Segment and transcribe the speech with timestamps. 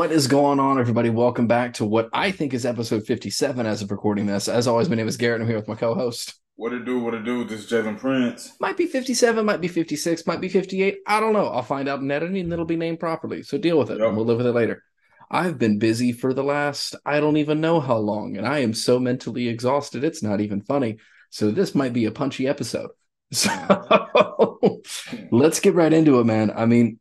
[0.00, 1.10] What is going on, everybody?
[1.10, 4.48] Welcome back to what I think is episode 57 as of recording this.
[4.48, 5.42] As always, my name is Garrett.
[5.42, 6.40] I'm here with my co host.
[6.56, 7.00] What it do?
[7.00, 7.44] What it do?
[7.44, 8.56] This is Jalen Prince.
[8.60, 11.00] Might be 57, might be 56, might be 58.
[11.06, 11.48] I don't know.
[11.48, 13.42] I'll find out in editing and it'll be named properly.
[13.42, 13.98] So deal with it.
[13.98, 14.08] Yep.
[14.08, 14.82] And we'll live with it later.
[15.30, 18.72] I've been busy for the last, I don't even know how long, and I am
[18.72, 20.02] so mentally exhausted.
[20.02, 20.96] It's not even funny.
[21.28, 22.88] So this might be a punchy episode.
[23.32, 24.80] So
[25.30, 26.50] let's get right into it, man.
[26.50, 27.00] I mean,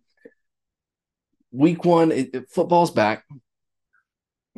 [1.51, 3.25] week one, it, it, football's back.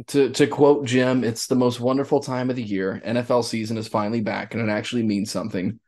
[0.07, 3.01] To to quote Jim, it's the most wonderful time of the year.
[3.05, 5.79] NFL season is finally back, and it actually means something.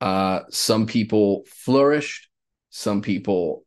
[0.00, 2.28] Uh, some people flourished,
[2.70, 3.64] some people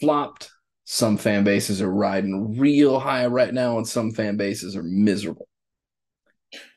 [0.00, 0.50] flopped.
[0.90, 5.46] Some fan bases are riding real high right now, and some fan bases are miserable.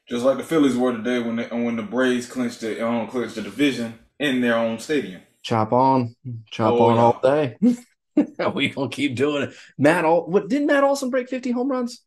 [0.09, 3.35] Just like the Phillies were today when they, when the Braves clinched the um, clinched
[3.35, 5.21] the division in their own stadium.
[5.41, 6.13] Chop on,
[6.51, 7.01] chop oh, on yeah.
[7.01, 7.57] all day.
[8.53, 9.53] we gonna keep doing it.
[9.77, 12.03] Matt, all what didn't Matt Olson break fifty home runs?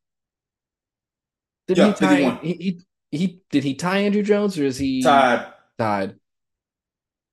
[1.66, 2.38] Did yeah, he tie?
[2.42, 5.46] He, he, he did he tie Andruw Jones or is he tied?
[5.78, 6.16] Tied.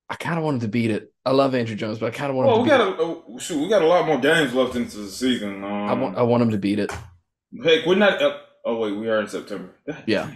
[0.10, 1.14] I kind of wanted to beat it.
[1.26, 2.48] I love Andruw Jones, but I kind of want.
[2.48, 2.52] To.
[2.52, 3.62] Well, we got a oh, shoot.
[3.62, 5.64] We got a lot more games left into the season.
[5.64, 6.18] Um, I want.
[6.18, 6.92] I want him to beat it.
[7.64, 8.22] Heck, we're not.
[8.22, 9.70] Uh, oh wait, we are in September.
[10.06, 10.32] yeah,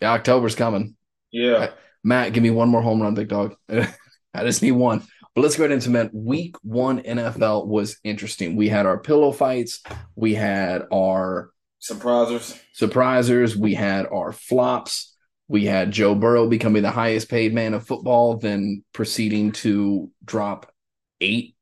[0.00, 0.12] yeah.
[0.12, 0.96] October's coming.
[1.32, 1.70] Yeah.
[2.02, 3.54] Matt, give me one more home run, big dog.
[3.68, 5.02] I just need one.
[5.34, 6.10] But let's go right into man.
[6.12, 8.56] Week one NFL was interesting.
[8.56, 9.82] We had our pillow fights.
[10.16, 11.50] We had our
[11.80, 12.58] surprisers.
[12.78, 13.56] Surprisers.
[13.56, 15.16] We had our flops.
[15.46, 20.72] We had Joe Burrow becoming the highest paid man of football, then proceeding to drop
[21.20, 21.56] eight,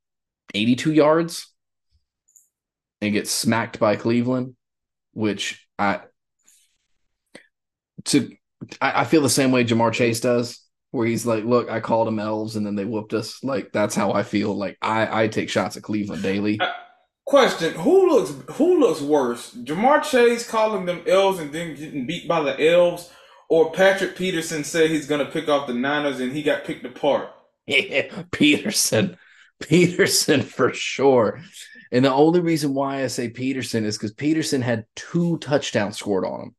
[0.55, 1.53] 82 yards
[3.01, 4.57] and get smacked by Cleveland,
[5.13, 6.01] which I
[8.07, 8.31] to
[8.81, 12.06] I, I feel the same way Ja'Marr Chase does where he's like, "Look, I called
[12.06, 14.56] them elves, and then they whooped us." Like that's how I feel.
[14.56, 16.60] Like I, I take shots at Cleveland daily.
[16.60, 16.72] Uh,
[17.26, 22.27] question: Who looks who looks worse, Ja'Marr Chase calling them elves and then getting beat
[22.27, 23.10] by the elves,
[23.48, 26.84] or Patrick Peterson said he's going to pick off the Niners and he got picked
[26.84, 27.31] apart?
[27.66, 29.19] Yeah, Peterson,
[29.60, 31.43] Peterson for sure.
[31.93, 36.25] And the only reason why I say Peterson is because Peterson had two touchdowns scored
[36.25, 36.54] on him.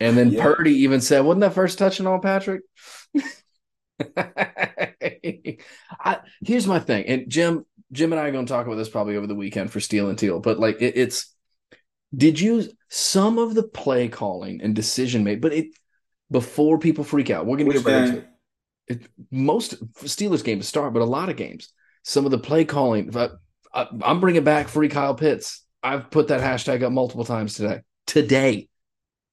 [0.00, 0.42] And then yeah.
[0.42, 2.62] Purdy even said, wasn't that first touching on Patrick?
[4.16, 4.86] I,
[6.44, 7.06] here's my thing.
[7.06, 9.70] And Jim, Jim and I are going to talk about this probably over the weekend
[9.70, 11.34] for Steel and Teal, but like it, it's
[12.14, 15.66] did you some of the play calling and decision made, but it
[16.30, 18.26] before people freak out, we're going to get right into it.
[18.88, 19.02] it.
[19.30, 21.72] Most Steelers games start, but a lot of games,
[22.02, 23.14] some of the play calling.
[23.16, 23.30] I,
[23.72, 25.64] I, uh, I'm bringing back free Kyle Pitts.
[25.82, 27.80] I've put that hashtag up multiple times today.
[28.06, 28.68] Today,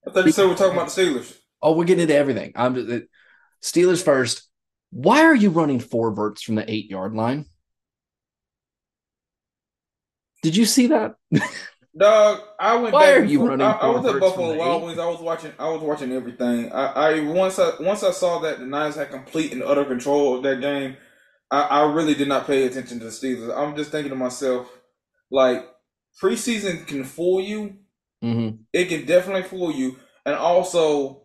[0.06, 1.36] I thought you said we're talking about the Steelers.
[1.62, 2.52] Oh, we're getting into everything.
[2.56, 3.04] I'm just,
[3.62, 4.48] Steelers first.
[4.90, 7.46] Why are you running four verts from the eight yard line?
[10.42, 11.14] Did you see that?
[11.96, 12.94] Dog, I went.
[12.94, 13.66] Why are you running?
[13.66, 14.98] I, I was at Buffalo Wild Wings.
[14.98, 15.52] I was watching.
[15.58, 16.72] I was watching everything.
[16.72, 20.36] I, I once I once I saw that the Niners had complete and utter control
[20.36, 20.96] of that game.
[21.50, 23.54] I, I really did not pay attention to the Steelers.
[23.54, 24.68] I'm just thinking to myself,
[25.30, 25.68] like
[26.20, 27.76] preseason can fool you,
[28.22, 28.62] Mm-hmm.
[28.72, 29.96] It can definitely fool you.
[30.24, 31.22] And also,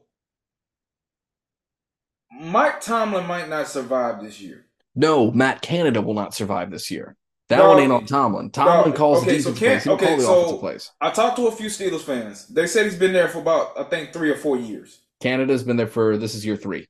[2.39, 4.65] Mike Tomlin might not survive this year.
[4.95, 7.15] No, Matt Canada will not survive this year.
[7.49, 8.49] That no, one ain't on Tomlin.
[8.49, 9.83] Tomlin no, calls okay, the defense so plays.
[9.83, 10.91] He'll okay, call the so offensive plays.
[10.99, 12.47] I talked to a few Steelers fans.
[12.47, 14.99] They said he's been there for about, I think, three or four years.
[15.21, 16.87] Canada's been there for this is year three.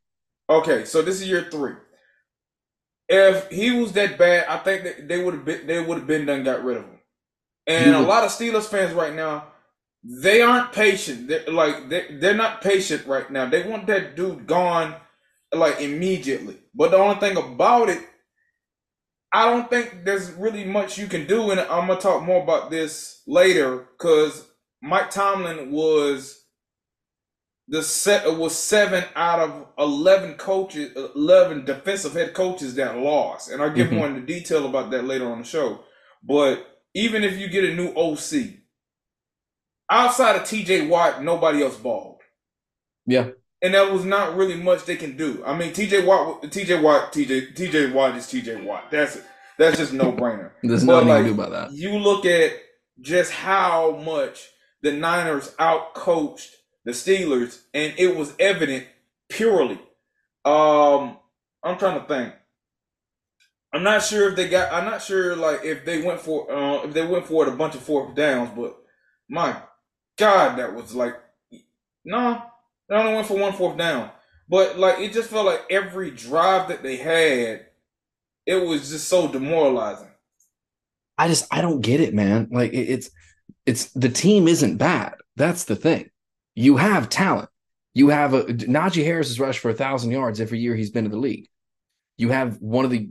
[0.49, 1.73] Okay, so this is year three.
[3.09, 6.07] If he was that bad, I think that they would have been they would have
[6.07, 6.99] been done got rid of him.
[7.67, 9.47] And a lot of Steelers fans right now
[10.07, 11.27] they aren't patient.
[11.27, 13.49] They're like they're, they're not patient right now.
[13.49, 14.95] They want that dude gone
[15.53, 16.57] like immediately.
[16.73, 18.01] But the only thing about it,
[19.33, 21.51] I don't think there's really much you can do.
[21.51, 24.47] And I'm gonna talk more about this later because
[24.81, 26.41] Mike Tomlin was
[27.67, 33.61] the set was seven out of eleven coaches, eleven defensive head coaches that lost, and
[33.61, 33.97] I'll give mm-hmm.
[33.97, 35.83] more into detail about that later on the show.
[36.23, 38.66] But even if you get a new OC,
[39.89, 42.21] outside of TJ Watt, nobody else balled.
[43.05, 43.29] Yeah.
[43.61, 45.43] And there was not really much they can do.
[45.45, 48.91] I mean, TJ Watt, TJ Watt, TJ, TJ Watt is TJ Watt.
[48.91, 49.25] That's it.
[49.57, 50.51] that's just no brainer.
[50.63, 51.71] There's nothing like, you can do about that.
[51.73, 52.51] You look at
[53.01, 54.47] just how much
[54.81, 56.51] the Niners outcoached
[56.85, 58.85] the Steelers, and it was evident
[59.29, 59.79] purely.
[60.45, 61.17] Um,
[61.63, 62.33] I'm trying to think.
[63.73, 64.71] I'm not sure if they got.
[64.71, 67.55] I'm not sure like if they went for uh, if they went for it a
[67.55, 68.77] bunch of fourth downs, but
[69.29, 69.57] my
[70.17, 71.15] God, that was like,
[72.03, 72.41] no,
[72.89, 74.09] they only went for one fourth down.
[74.49, 77.67] But like, it just felt like every drive that they had,
[78.45, 80.07] it was just so demoralizing.
[81.17, 82.47] I just I don't get it, man.
[82.51, 83.09] Like it, it's
[83.65, 85.15] it's the team isn't bad.
[85.35, 86.09] That's the thing.
[86.55, 87.49] You have talent.
[87.93, 91.05] You have a Najee Harris has rushed for a thousand yards every year he's been
[91.05, 91.47] in the league.
[92.17, 93.09] You have one of the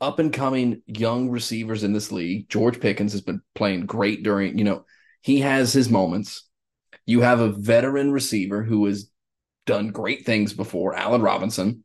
[0.00, 2.48] up and coming young receivers in this league.
[2.48, 4.84] George Pickens has been playing great during, you know,
[5.28, 6.48] he has his moments.
[7.04, 9.10] You have a veteran receiver who has
[9.66, 11.84] done great things before, Allen Robinson.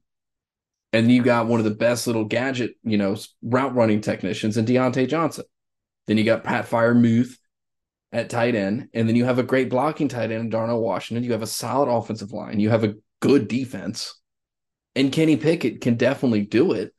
[0.94, 4.64] And you got one of the best little gadget, you know, route running technicians in
[4.64, 5.44] Diontae Johnson.
[6.08, 7.36] Then you got Pat Freiermuth
[8.14, 8.88] at tight end.
[8.94, 11.26] And then you have a great blocking tight end in Darnell Washington.
[11.26, 12.62] You have a solid offensive line.
[12.62, 14.22] You have a good defense.
[14.96, 16.96] And Kenny Pickett can definitely do it.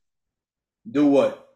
[0.91, 1.49] Do what?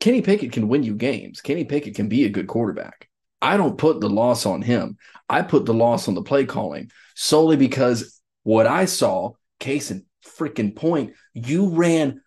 [0.00, 1.42] Kenny Pickett can win you games.
[1.42, 3.10] Kenny Pickett can be a good quarterback.
[3.42, 4.96] I don't put the loss on him.
[5.28, 10.04] I put the loss on the play calling solely because what I saw, case in
[10.24, 12.22] freaking point, you ran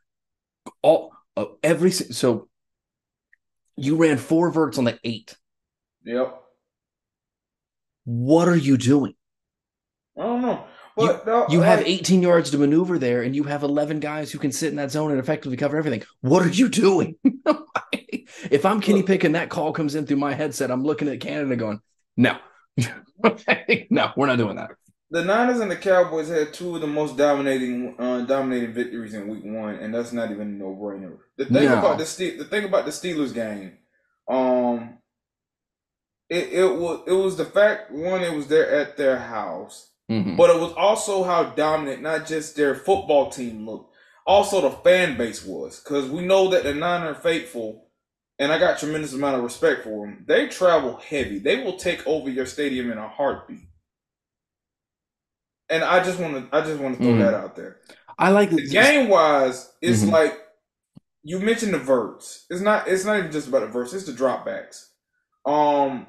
[0.81, 2.49] all uh, every so
[3.75, 5.35] you ran four verts on the eight.
[6.03, 6.35] Yep.
[8.05, 9.13] What are you doing?
[10.17, 10.65] I don't know.
[10.99, 14.31] But you, no, you have 18 yards to maneuver there, and you have 11 guys
[14.31, 16.03] who can sit in that zone and effectively cover everything.
[16.21, 17.15] What are you doing?
[18.51, 21.19] if I'm Kenny Pick and that call comes in through my headset, I'm looking at
[21.19, 21.81] Canada going,
[22.17, 22.37] no,
[23.89, 24.71] no, we're not doing that.
[25.11, 29.27] The Niners and the Cowboys had two of the most dominating, uh, dominating victories in
[29.27, 31.17] Week One, and that's not even a no-brainer.
[31.37, 31.79] The thing no.
[31.79, 33.77] about the the thing about the Steelers game,
[34.27, 34.99] um,
[36.29, 40.35] it it was it was the fact one, it was there at their house, mm-hmm.
[40.35, 43.93] but it was also how dominant not just their football team looked,
[44.25, 47.89] also the fan base was, because we know that the Niner faithful
[48.39, 50.23] and I got tremendous amount of respect for them.
[50.25, 51.39] They travel heavy.
[51.39, 53.67] They will take over your stadium in a heartbeat.
[55.69, 57.19] And I just want to, I just want to throw mm.
[57.19, 57.77] that out there.
[58.17, 59.71] I like the game wise.
[59.81, 60.11] It's mm-hmm.
[60.11, 60.39] like
[61.23, 62.45] you mentioned the verts.
[62.49, 62.87] It's not.
[62.87, 63.93] It's not even just about the verts.
[63.93, 64.87] It's the dropbacks.
[65.45, 66.07] Um,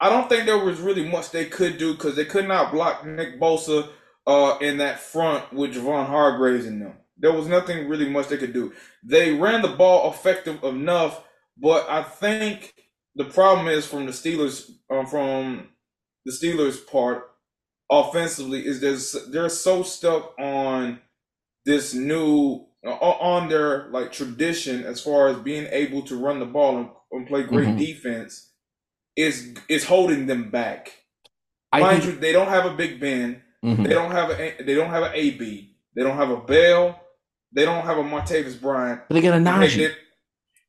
[0.00, 3.04] I don't think there was really much they could do because they could not block
[3.04, 3.88] Nick Bosa
[4.26, 6.94] uh, in that front with Javon Hargraves in them.
[7.18, 8.72] There was nothing really much they could do.
[9.02, 11.22] They ran the ball effective enough,
[11.58, 12.74] but I think
[13.14, 15.68] the problem is from the Steelers, um, from
[16.24, 17.30] the Steelers part
[17.90, 21.00] offensively is there's they're so stuck on
[21.66, 26.78] this new on their like tradition as far as being able to run the ball
[26.78, 27.78] and, and play great mm-hmm.
[27.78, 28.49] defense
[29.16, 30.92] is is holding them back.
[31.72, 32.14] I Mind think...
[32.14, 33.42] you, they don't have a Big Ben.
[33.64, 33.82] Mm-hmm.
[33.82, 35.76] They don't have a they don't have an AB.
[35.94, 37.00] They don't have a Bell.
[37.52, 39.02] They don't have a Martavis Bryant.
[39.08, 39.76] But they got a Najee.
[39.76, 39.94] They,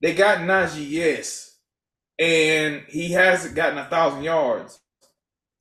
[0.01, 1.55] they got Najee, yes.
[2.17, 4.79] And he hasn't gotten a thousand yards.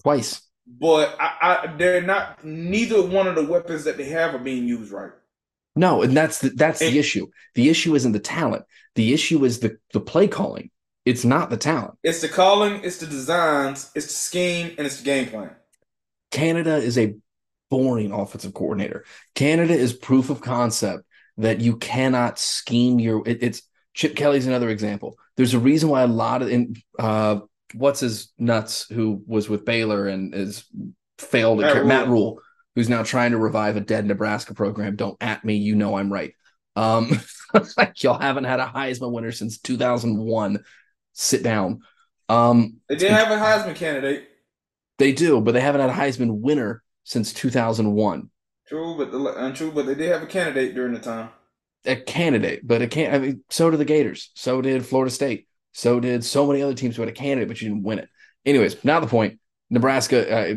[0.02, 0.40] Twice.
[0.66, 4.66] But I, I, they're not neither one of the weapons that they have are being
[4.66, 5.12] used right.
[5.76, 7.26] No, and that's the that's and, the issue.
[7.54, 8.64] The issue isn't the talent.
[8.94, 10.70] The issue is the the play calling.
[11.10, 11.98] It's not the talent.
[12.04, 15.50] It's the calling, it's the designs, it's the scheme, and it's the game plan.
[16.30, 17.16] Canada is a
[17.68, 19.04] boring offensive coordinator.
[19.34, 21.02] Canada is proof of concept
[21.38, 23.26] that you cannot scheme your.
[23.26, 23.62] It, it's
[23.92, 25.18] Chip Kelly's another example.
[25.36, 27.40] There's a reason why a lot of in uh,
[27.74, 30.64] what's his nuts who was with Baylor and is
[31.18, 31.84] failed Matt, Rhule.
[31.86, 32.40] Matt Rhule,
[32.76, 34.94] who's now trying to revive a dead Nebraska program.
[34.94, 36.34] Don't at me, you know I'm right.
[36.76, 37.20] Um,
[37.96, 40.62] y'all haven't had a Heisman winner since 2001.
[41.12, 41.80] Sit down.
[42.28, 44.28] Um, they did have a Heisman candidate.
[44.98, 48.30] They do, but they haven't had a Heisman winner since 2001.
[48.68, 51.30] True, but the, untrue, but they did have a candidate during the time.
[51.86, 53.14] A candidate, but a can't.
[53.14, 54.30] I mean, so did the Gators.
[54.34, 55.48] So did Florida State.
[55.72, 58.08] So did so many other teams who had a candidate, but you didn't win it.
[58.44, 59.40] Anyways, now the point.
[59.70, 60.54] Nebraska, uh,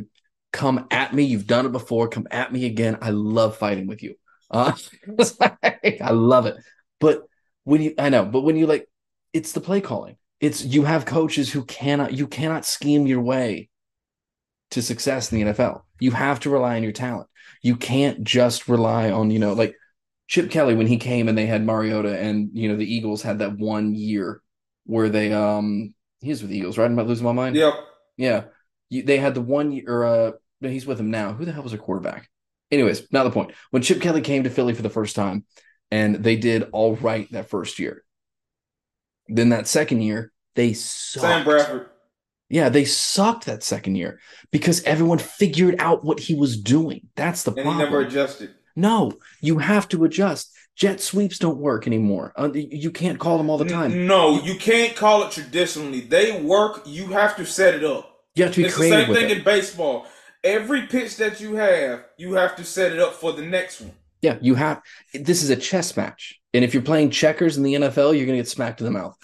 [0.51, 1.23] come at me.
[1.23, 2.07] You've done it before.
[2.07, 2.97] Come at me again.
[3.01, 4.15] I love fighting with you.
[4.49, 4.73] Uh,
[5.41, 6.57] I love it.
[6.99, 7.23] But
[7.63, 8.89] when you, I know, but when you like,
[9.31, 10.17] it's the play calling.
[10.43, 13.69] It's you have coaches who cannot, you cannot scheme your way
[14.71, 15.83] to success in the NFL.
[16.01, 17.29] You have to rely on your talent.
[17.61, 19.73] You can't just rely on, you know, like
[20.27, 23.39] Chip Kelly when he came and they had Mariota and, you know, the Eagles had
[23.39, 24.41] that one year
[24.85, 26.91] where they, um, he's with the Eagles, right?
[26.91, 27.55] I'm I losing my mind?
[27.55, 27.75] Yep.
[28.17, 28.43] Yeah.
[28.89, 31.31] You, they had the one year, uh, he's with them now.
[31.31, 32.29] Who the hell was their quarterback?
[32.69, 33.53] Anyways, not the point.
[33.71, 35.45] When Chip Kelly came to Philly for the first time
[35.89, 38.03] and they did all right that first year,
[39.29, 41.25] then that second year, they sucked.
[41.25, 41.89] Sam Bradford.
[42.49, 44.19] Yeah, they sucked that second year
[44.51, 47.07] because everyone figured out what he was doing.
[47.15, 47.77] That's the and problem.
[47.77, 48.53] he never adjusted.
[48.75, 50.51] No, you have to adjust.
[50.75, 52.33] Jet sweeps don't work anymore.
[52.35, 54.07] Uh, you can't call them all the time.
[54.07, 56.01] No, you can't call it traditionally.
[56.01, 56.81] They work.
[56.85, 58.23] You have to set it up.
[58.35, 59.07] You have to be it's creative.
[59.07, 59.37] the same thing it.
[59.37, 60.07] in baseball.
[60.43, 63.93] Every pitch that you have, you have to set it up for the next one.
[64.21, 64.81] Yeah, you have.
[65.13, 68.37] This is a chess match, and if you're playing checkers in the NFL, you're going
[68.37, 69.15] to get smacked in the mouth.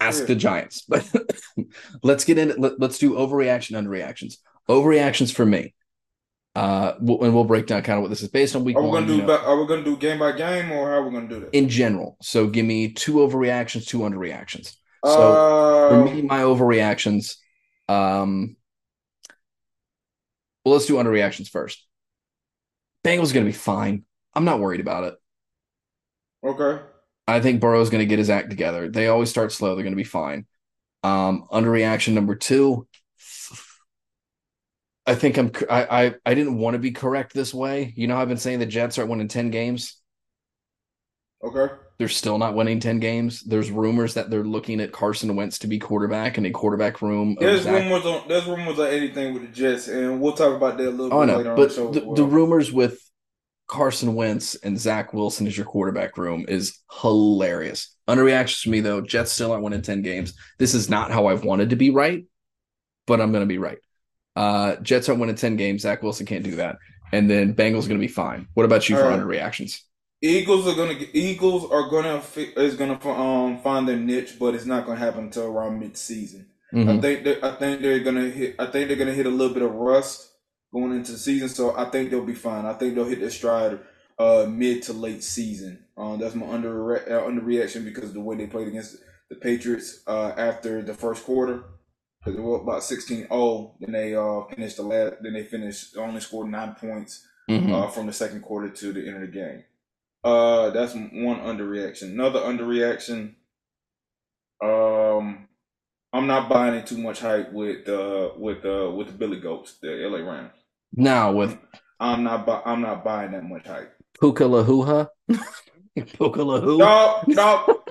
[0.00, 0.82] Ask the Giants.
[0.82, 1.08] But
[2.02, 2.54] let's get in.
[2.58, 4.36] Let, us do overreaction, underreactions.
[4.68, 5.74] Overreactions for me.
[6.54, 8.64] Uh, and we'll break down kind of what this is based on.
[8.64, 9.16] Week are we gonna do?
[9.16, 11.40] You know, are we gonna do game by game, or how are we gonna do
[11.40, 11.54] that?
[11.54, 14.74] In general, so give me two overreactions, two underreactions.
[15.04, 17.36] So uh, for me, my overreactions.
[17.88, 18.56] Um,
[20.64, 21.84] well, let's do underreactions first.
[23.04, 24.04] Bengals going to be fine.
[24.34, 25.14] I'm not worried about it.
[26.44, 26.82] Okay.
[27.32, 28.88] I think Burrow's going to get his act together.
[28.88, 29.74] They always start slow.
[29.74, 30.46] They're going to be fine.
[31.02, 32.86] Um, underreaction number two.
[35.04, 35.50] I think I'm.
[35.68, 37.92] I, I I didn't want to be correct this way.
[37.96, 40.00] You know, I've been saying the Jets aren't winning ten games.
[41.42, 41.74] Okay.
[41.98, 43.42] They're still not winning ten games.
[43.42, 47.36] There's rumors that they're looking at Carson Wentz to be quarterback in a quarterback room.
[47.38, 48.28] There's rumors on.
[48.28, 51.26] There's rumors on anything with the Jets, and we'll talk about that a little oh,
[51.26, 53.00] bit later but on the, the rumors with
[53.72, 57.96] Carson Wentz and Zach Wilson as your quarterback room is hilarious.
[58.06, 59.00] Underreactions to me though.
[59.00, 60.34] Jets still aren't winning ten games.
[60.58, 62.26] This is not how I've wanted to be right,
[63.06, 63.78] but I'm going to be right.
[64.36, 65.82] Uh, Jets aren't winning ten games.
[65.82, 66.76] Zach Wilson can't do that,
[67.12, 68.46] and then Bengals going to be fine.
[68.52, 69.18] What about you All for right.
[69.18, 69.80] underreactions?
[70.20, 74.84] Eagles are gonna Eagles are gonna is gonna um find their niche, but it's not
[74.84, 76.46] gonna happen until around mid season.
[76.74, 76.90] Mm-hmm.
[76.90, 78.54] I think I think they're gonna hit.
[78.58, 80.31] I think they're gonna hit a little bit of rust
[80.72, 82.64] going into the season, so I think they'll be fine.
[82.64, 83.80] I think they'll hit their stride
[84.18, 85.84] uh, mid to late season.
[85.96, 88.96] Um, that's my under uh, underreaction because of the way they played against
[89.28, 91.64] the Patriots uh, after the first quarter.
[92.18, 95.14] Because they were about 16-0, then they uh, finished the last.
[95.22, 97.72] Then they finished only scored nine points mm-hmm.
[97.72, 99.64] uh, from the second quarter to the end of the game.
[100.22, 102.12] Uh, that's one underreaction.
[102.12, 103.34] Another underreaction.
[104.62, 105.48] Um,
[106.12, 109.78] I'm not buying it too much hype with uh with uh with the Billy Goats,
[109.80, 110.52] the LA Rams.
[110.94, 111.58] Now with
[112.00, 113.92] I'm not bu- I'm not buying that much hype.
[114.20, 115.08] Puka Lahuha.
[115.96, 116.78] Puka Lahu.
[116.78, 117.82] No, no.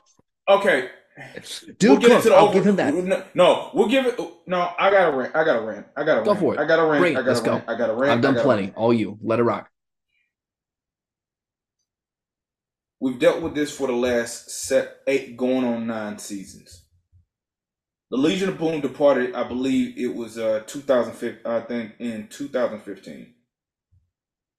[0.49, 0.89] Okay.
[1.77, 2.93] Dude, we'll get into the I'll over- give him that.
[2.93, 4.19] No, no, we'll give it.
[4.47, 5.35] No, I got a rant.
[5.35, 5.85] I got a rant.
[5.95, 6.39] I got a go rant.
[6.39, 6.59] for it.
[6.59, 7.01] I got a rant.
[7.01, 7.17] Great.
[7.17, 7.51] I got Let's a go.
[7.53, 7.69] rant.
[7.69, 8.11] I got a rant.
[8.13, 8.71] I've done plenty.
[8.75, 9.17] All you.
[9.21, 9.69] Let it rock.
[12.99, 16.80] We've dealt with this for the last set eight, going on nine seasons.
[18.11, 23.33] The Legion of Boom departed, I believe it was uh 2015, I think in 2015.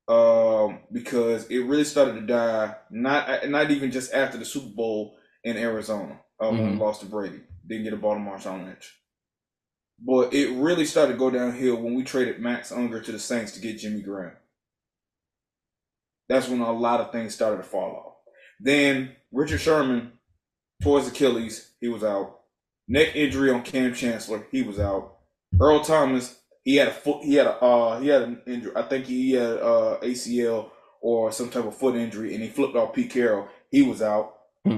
[0.09, 5.17] Um, because it really started to die, not not even just after the Super Bowl
[5.45, 6.63] in Arizona, um, mm-hmm.
[6.63, 8.99] when we lost to Brady, didn't get a Baltimore Lynch.
[10.05, 13.53] But it really started to go downhill when we traded Max Unger to the Saints
[13.53, 14.33] to get Jimmy Graham.
[16.29, 18.15] That's when a lot of things started to fall off.
[18.59, 20.13] Then Richard Sherman
[20.83, 22.42] towards Achilles, he was out.
[22.93, 25.17] Neck injury on Kam Chancellor, he was out.
[25.59, 28.73] Earl Thomas, he had a foot, he had a, uh, he had an injury.
[28.77, 30.69] I think he had uh, ACL
[31.01, 33.49] or some type of foot injury, and he flipped off Pete Carroll.
[33.71, 34.35] He was out.
[34.67, 34.77] Hmm.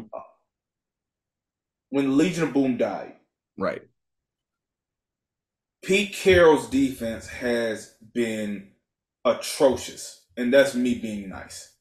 [1.89, 3.15] When Legion of Boom died,
[3.59, 3.83] right?
[5.83, 8.69] Pete Carroll's defense has been
[9.25, 11.75] atrocious, and that's me being nice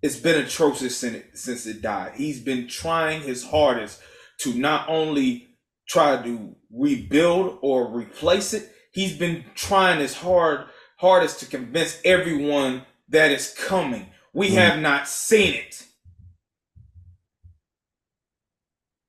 [0.00, 2.12] it's been atrocious since it, since it died.
[2.14, 4.00] He's been trying his hardest
[4.40, 5.48] to not only
[5.88, 10.66] try to rebuild or replace it, he's been trying his hard
[10.96, 14.06] hardest to convince everyone that it's coming.
[14.32, 14.54] We mm.
[14.54, 15.84] have not seen it.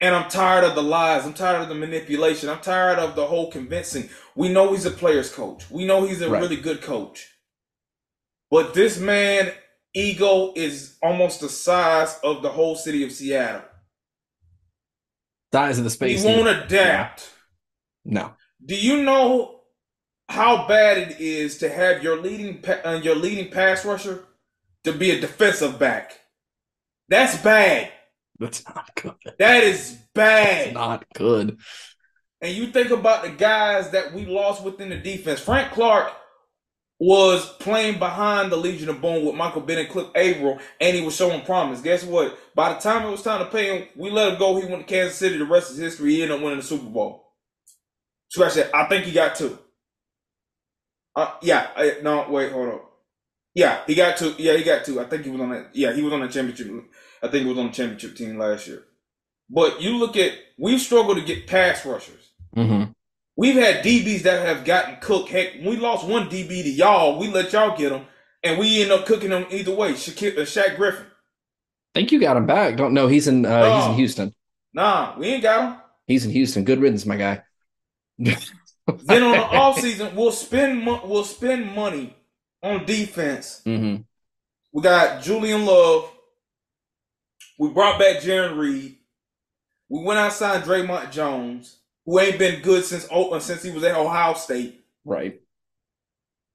[0.02, 1.26] And I'm tired of the lies.
[1.26, 2.48] I'm tired of the manipulation.
[2.48, 4.10] I'm tired of the whole convincing.
[4.34, 5.70] We know he's a player's coach.
[5.70, 6.42] We know he's a right.
[6.42, 7.28] really good coach.
[8.50, 9.52] But this man
[9.94, 13.64] ego is almost the size of the whole city of Seattle.
[15.52, 16.24] Size of the space.
[16.24, 17.30] He won't adapt.
[18.06, 18.34] No.
[18.64, 19.62] Do you know
[20.28, 24.26] how bad it is to have your leading uh, your leading pass rusher
[24.84, 26.20] to be a defensive back?
[27.08, 27.92] That's bad.
[28.38, 29.36] That's not good.
[29.40, 30.68] That is bad.
[30.68, 31.60] That's not good.
[32.42, 35.40] And you think about the guys that we lost within the defense.
[35.40, 36.14] Frank Clark
[37.00, 41.16] was playing behind the Legion of Boom with Michael Bennett, Cliff Avril, and he was
[41.16, 41.80] showing promise.
[41.82, 42.38] Guess what?
[42.54, 44.60] By the time it was time to pay him, we let him go.
[44.60, 45.38] He went to Kansas City.
[45.38, 46.12] The rest is history.
[46.12, 47.34] He ended up winning the Super Bowl.
[48.28, 48.76] Scratch that.
[48.76, 49.58] I think he got two.
[51.16, 51.70] Uh, yeah.
[51.76, 52.80] I, no, wait, hold on.
[53.56, 54.36] Yeah, he got two.
[54.38, 55.00] Yeah, he got two.
[55.00, 55.70] I think he was on that.
[55.74, 56.68] Yeah, he was on the championship.
[57.24, 58.84] I think he was on the championship team last year.
[59.50, 62.30] But you look at, we've struggled to get pass rushers.
[62.56, 62.92] Mm-hmm.
[63.40, 65.30] We've had DBs that have gotten cooked.
[65.30, 67.18] Heck, we lost one DB to y'all.
[67.18, 68.06] We let y'all get them,
[68.44, 69.94] and we end up cooking them either way.
[69.94, 71.06] Shaq, uh, Shaq Griffin.
[71.94, 72.76] think you got him back.
[72.76, 73.08] Don't know.
[73.08, 73.46] He's in.
[73.46, 74.36] Uh, he's in Houston.
[74.74, 75.82] Nah, we ain't got him.
[76.06, 76.66] He's in Houston.
[76.66, 77.42] Good riddance, my guy.
[78.18, 82.14] then on the off season, we'll spend mo- we'll spend money
[82.62, 83.62] on defense.
[83.66, 84.02] Mm-hmm.
[84.74, 86.12] We got Julian Love.
[87.58, 88.98] We brought back Jarran Reed.
[89.88, 93.96] We went outside Dre'Mont Jones, who ain't been good since uh, since he was at
[93.96, 94.84] Ohio State.
[95.06, 95.42] Right.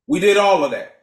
[0.06, 0.94] We did all of that.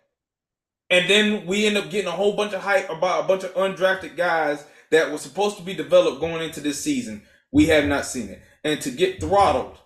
[0.90, 3.54] And then we end up getting a whole bunch of hype about a bunch of
[3.56, 7.24] undrafted guys that were supposed to be developed going into this season.
[7.52, 8.42] We have not seen it.
[8.64, 9.78] And to get throttled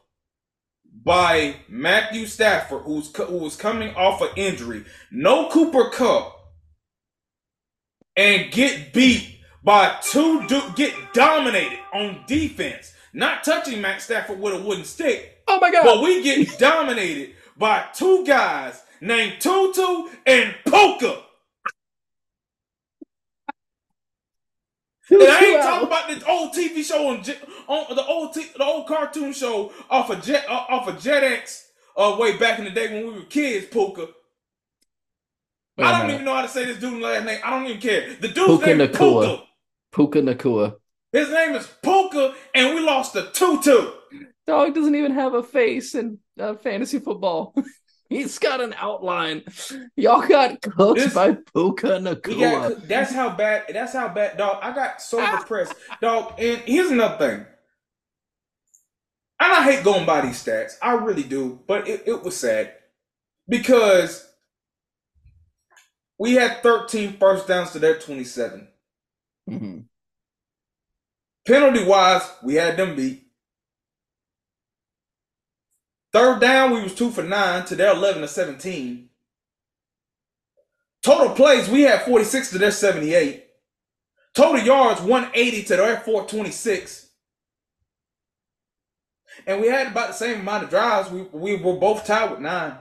[1.03, 6.35] by Matthew Stafford, who's who was coming off an injury, no Cooper Kupp,
[8.15, 14.53] and get beat by two, do, get dominated on defense, not touching Matt Stafford with
[14.53, 15.41] a wooden stick.
[15.47, 15.83] Oh my god!
[15.83, 21.21] But we get dominated by two guys named Tutu and Puka.
[25.09, 27.17] And I ain't talking about the old TV show on,
[27.67, 31.63] on the old t- the old cartoon show off of Jet uh, off of Jetix
[31.95, 33.67] uh, way back in the day when we were kids.
[33.67, 34.07] Puka.
[35.77, 37.39] Wait I don't even know how to say this dude's last name.
[37.43, 38.15] I don't even care.
[38.15, 39.43] The dude's Puka name is Puka.
[39.91, 40.75] Puka Nacua.
[41.15, 43.89] His name is Puka, and we lost the Tutu.
[44.45, 47.55] Dog doesn't even have a face in uh, fantasy football.
[48.09, 49.43] He's got an outline.
[49.95, 52.39] Y'all got cooked this, by Puka Nacua.
[52.39, 53.63] Got, that's how bad.
[53.69, 54.57] That's how bad, dog.
[54.61, 56.33] I got so depressed, dog.
[56.37, 57.45] And here's another thing.
[59.39, 60.73] And I hate going by these stats.
[60.81, 61.61] I really do.
[61.65, 62.73] But it, it was sad
[63.47, 64.29] because
[66.19, 68.67] we had 13 first downs to their 27.
[69.49, 69.79] Mm-hmm.
[71.45, 73.27] Penalty wise, we had them beat.
[76.11, 79.09] Third down, we was two for nine to their 11 to 17.
[81.03, 83.45] Total plays, we had 46 to their 78.
[84.33, 87.09] Total yards, 180 to their 426.
[89.45, 91.11] And we had about the same amount of drives.
[91.11, 92.77] We, we were both tied with nine.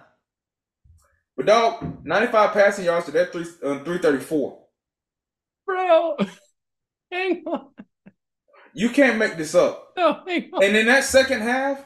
[1.37, 4.59] But dog, 95 passing yards to their three, uh, 334.
[5.67, 6.17] Bro,
[7.11, 7.69] hang on.
[8.75, 9.97] You can't make this up.
[9.97, 11.85] And in that second half,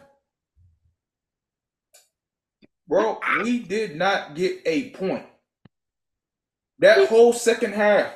[2.89, 5.27] Bro, we did not get a point.
[6.79, 8.15] That whole second half,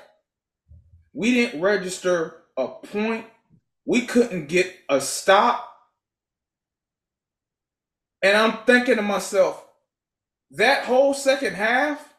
[1.12, 3.26] we didn't register a point.
[3.84, 5.68] We couldn't get a stop.
[8.22, 9.62] And I'm thinking to myself,
[10.52, 12.14] that whole second half,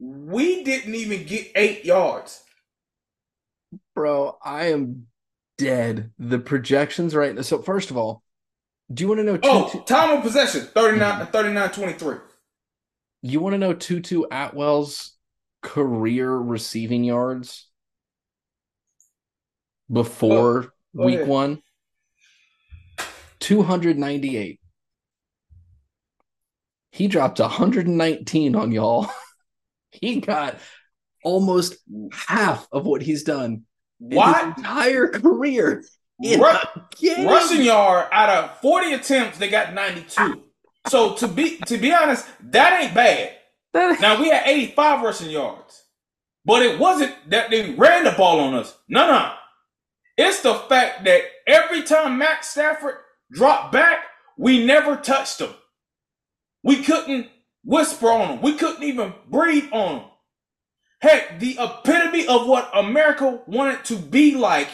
[0.00, 2.42] we didn't even get eight yards.
[3.98, 5.08] Bro, I am
[5.56, 6.12] dead.
[6.20, 7.42] The projections right now.
[7.42, 8.22] So, first of all,
[8.94, 9.40] do you want to know?
[9.42, 12.16] Oh, two, time of possession 39, 39 23.
[13.22, 15.16] You want to know Tutu Atwell's
[15.62, 17.66] career receiving yards
[19.90, 21.28] before oh, week ahead.
[21.28, 21.62] one?
[23.40, 24.60] 298.
[26.92, 29.08] He dropped 119 on y'all.
[29.90, 30.54] he got
[31.24, 31.74] almost
[32.12, 33.64] half of what he's done
[33.98, 34.58] what?
[34.58, 35.84] entire career.
[36.20, 40.42] Ru- rushing yard out of 40 attempts, they got 92.
[40.88, 43.36] So to be to be honest, that ain't bad.
[44.00, 45.84] now we had 85 rushing yards.
[46.44, 48.76] But it wasn't that they ran the ball on us.
[48.88, 49.32] No, no.
[50.16, 52.94] It's the fact that every time Matt Stafford
[53.30, 53.98] dropped back,
[54.36, 55.50] we never touched him.
[56.64, 57.28] We couldn't
[57.64, 58.42] whisper on him.
[58.42, 60.08] We couldn't even breathe on him.
[61.00, 64.68] Heck, the epitome of what America wanted to be like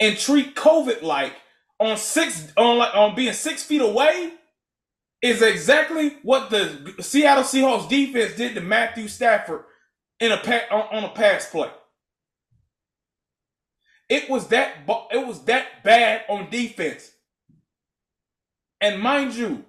[0.00, 1.34] and treat COVID like
[1.78, 4.32] on six on like on being six feet away
[5.22, 9.64] is exactly what the Seattle Seahawks defense did to Matthew Stafford
[10.20, 10.36] in a
[10.70, 11.70] on, on a pass play.
[14.08, 14.78] It was that
[15.10, 17.12] it was that bad on defense.
[18.80, 19.64] And mind you,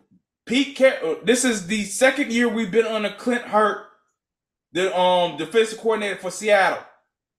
[0.46, 3.86] Pete Car- uh, this is the second year we've been under Clint Hurtt,
[4.72, 6.84] the um defensive coordinator for Seattle.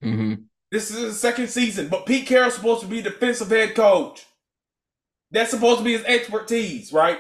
[0.03, 0.43] Mm-hmm.
[0.71, 4.25] This is his second season, but Pete Carroll's supposed to be defensive head coach.
[5.31, 7.19] That's supposed to be his expertise, right?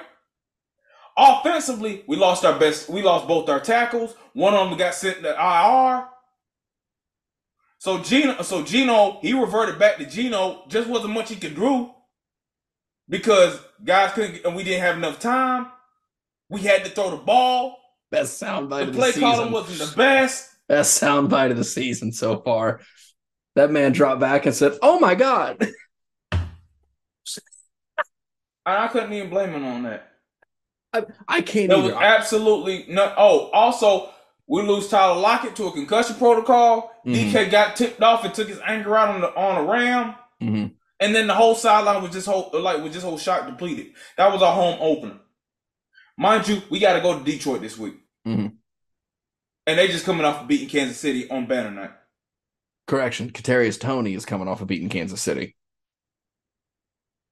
[1.16, 2.88] Offensively, we lost our best.
[2.88, 4.14] We lost both our tackles.
[4.32, 6.06] One of them got sent to IR.
[7.78, 10.64] So Geno, so Geno, he reverted back to Geno.
[10.68, 11.90] Just wasn't much he could do
[13.08, 15.66] because guys couldn't, and we didn't have enough time.
[16.48, 17.79] We had to throw the ball.
[18.10, 19.20] Best soundbite of the season.
[19.20, 20.50] play calling wasn't the best.
[20.68, 22.80] Best soundbite of the season so far.
[23.56, 25.64] That man dropped back and said, "Oh my god."
[28.66, 30.10] I couldn't even blame him on that.
[30.92, 31.68] I, I can't.
[31.68, 33.12] There was absolutely no.
[33.16, 34.10] Oh, also,
[34.46, 36.92] we lose Tyler Lockett to a concussion protocol.
[37.06, 37.36] Mm-hmm.
[37.36, 40.66] DK got tipped off and took his anger out on the on a ram, mm-hmm.
[40.98, 43.92] and then the whole sideline was just whole like was just whole shot depleted.
[44.16, 45.20] That was our home opener.
[46.20, 47.94] Mind you, we got to go to Detroit this week,
[48.28, 48.48] mm-hmm.
[49.66, 51.92] and they just coming off of beating Kansas City on banner night.
[52.86, 55.56] Correction, Kadarius Toney is coming off of beating Kansas City.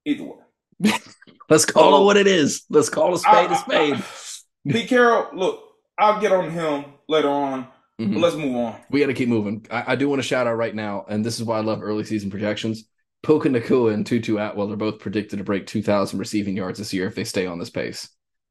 [0.05, 0.91] Either way.
[1.49, 2.63] Let's call it what it is.
[2.71, 3.93] Let's call a spade I, a spade.
[3.93, 4.03] I,
[4.71, 5.63] Pete Carroll, look,
[5.99, 7.67] I'll get on him later on.
[8.01, 8.13] Mm-hmm.
[8.15, 8.75] But let's move on.
[8.89, 9.67] We got to keep moving.
[9.69, 11.83] I, I, do want to shout out right now, and this is why I love
[11.83, 12.85] early season projections.
[13.21, 17.07] Puka Nacua and Tutu Atwell are both predicted to break 2,000 receiving yards this year
[17.07, 18.09] if they stay on this pace.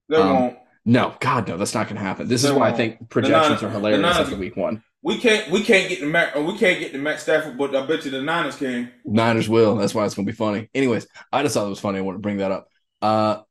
[0.09, 0.59] They um, won't.
[0.85, 2.29] No, God, no, that's not going to happen.
[2.29, 2.75] This they is why won't.
[2.75, 4.83] I think projections are hilarious after week one.
[5.03, 7.87] We can't, we can't get the Matt, we can't get the Matt Stafford, but I
[7.87, 8.91] bet you the Niners can.
[9.05, 9.77] Niners will.
[9.77, 10.69] That's why it's going to be funny.
[10.75, 11.99] Anyways, I just thought it was funny.
[11.99, 12.69] I want to bring that up.
[13.01, 13.43] Uh,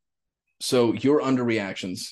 [0.59, 2.09] so your underreactions.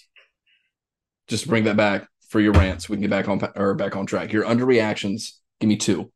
[1.28, 2.88] Just bring that back for your rants.
[2.88, 4.32] We can get back on or back on track.
[4.32, 5.32] Your underreactions.
[5.60, 6.12] Give me two.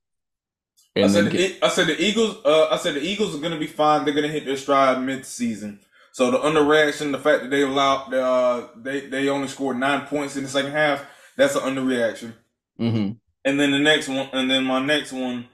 [0.96, 1.64] I said, the, get...
[1.64, 2.38] I said the Eagles.
[2.46, 4.06] Uh, I said the Eagles are going to be fine.
[4.06, 5.80] They're going to hit their stride mid-season.
[6.12, 10.36] So the underreaction, the fact that they allowed, uh, they they only scored nine points
[10.36, 11.06] in the second half,
[11.38, 12.34] that's an underreaction.
[12.80, 13.14] Mm-hmm.
[13.46, 15.48] And then the next one, and then my next one,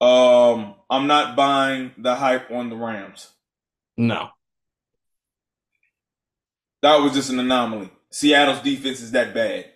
[0.00, 3.28] um, I'm not buying the hype on the Rams.
[3.96, 4.30] No,
[6.82, 7.90] that was just an anomaly.
[8.10, 9.66] Seattle's defense is that bad.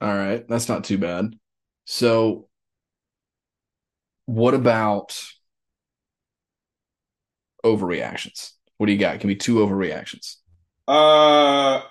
[0.00, 1.38] All right, that's not too bad.
[1.86, 2.48] So,
[4.26, 5.20] what about
[7.64, 8.52] overreactions?
[8.76, 9.20] What do you got?
[9.20, 10.36] Can be two overreactions.
[10.86, 11.82] Uh,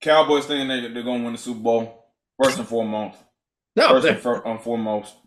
[0.00, 3.18] Cowboys thinking they, they're going to win the Super Bowl first and foremost.
[3.76, 5.14] No, first and, for, um, foremost.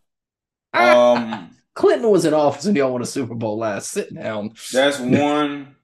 [0.73, 3.91] Um, Clinton was in office and y'all won a Super Bowl last.
[3.91, 4.53] Sit down.
[4.71, 5.75] That's one.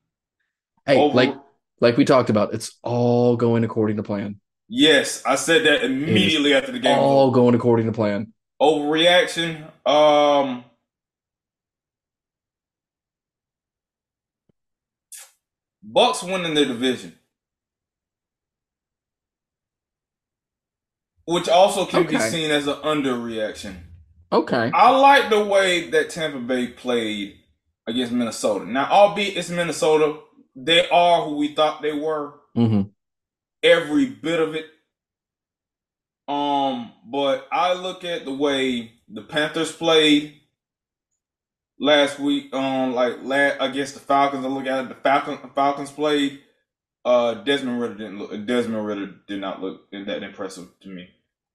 [0.86, 1.16] hey, over...
[1.16, 1.36] like
[1.80, 4.40] like we talked about, it's all going according to plan.
[4.70, 6.98] Yes, I said that immediately after the game.
[6.98, 8.34] All going according to plan.
[8.64, 9.70] Overreaction.
[9.86, 10.64] Um.
[15.84, 17.14] Bucks winning their division.
[21.26, 22.18] Which also can okay.
[22.18, 23.76] be seen as an underreaction.
[24.32, 24.72] Okay.
[24.74, 27.36] I like the way that Tampa Bay played
[27.86, 28.66] against Minnesota.
[28.66, 30.20] Now, albeit it's Minnesota,
[30.56, 32.34] they are who we thought they were.
[32.58, 32.90] Mm-hmm.
[33.62, 34.66] Every bit of it.
[36.28, 40.40] Um, but I look at the way the Panthers played
[41.80, 42.54] last week.
[42.54, 44.46] Um, like last against the Falcons.
[44.46, 45.40] I look at it, the Falcons.
[45.54, 46.40] Falcons played.
[47.06, 48.46] Uh, Desmond Ridder didn't look.
[48.46, 51.10] Desmond Ridder did not look that impressive to me.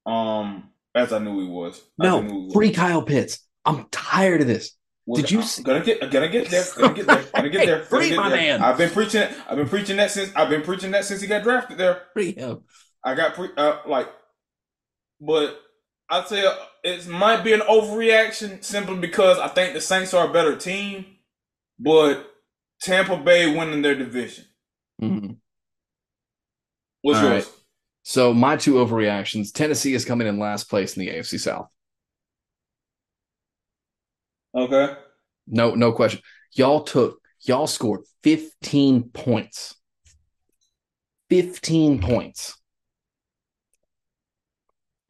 [0.05, 1.83] Um, as I knew he was.
[1.99, 2.53] No, he was.
[2.53, 3.41] free Kyle Pitts.
[3.65, 4.75] I'm tired of this.
[5.07, 5.41] Well, Did you?
[5.41, 6.65] I'm gonna get, gonna get there.
[6.77, 7.25] Gonna get there.
[7.35, 7.83] Gonna get there.
[7.85, 8.63] free my man.
[8.63, 9.27] I've been preaching.
[9.49, 10.31] I've been preaching that since.
[10.37, 12.03] I've been preaching that since he got drafted there.
[12.13, 12.65] Free him.
[13.03, 14.09] I got pre uh, like,
[15.21, 15.61] but
[16.11, 16.45] I'd say
[16.85, 21.05] it might be an overreaction simply because I think the Saints are a better team,
[21.79, 22.31] but
[22.81, 24.45] Tampa Bay winning their division.
[25.03, 25.33] Mm-hmm.
[27.03, 27.45] What's All yours?
[27.45, 27.55] Right.
[28.03, 31.69] So my two overreactions: Tennessee is coming in last place in the AFC South.
[34.55, 34.95] Okay.
[35.47, 36.21] No, no question.
[36.53, 39.75] Y'all took y'all scored 15 points.
[41.31, 42.58] 15 points.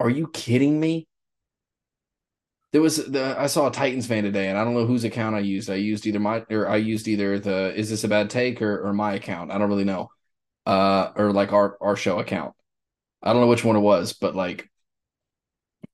[0.01, 1.07] Are you kidding me?
[2.73, 5.35] There was the I saw a Titans fan today, and I don't know whose account
[5.35, 5.71] I used.
[5.71, 8.87] I used either my or I used either the is this a bad take or,
[8.87, 9.51] or my account.
[9.51, 10.11] I don't really know.
[10.67, 12.55] Uh or like our our show account.
[13.23, 14.71] I don't know which one it was, but like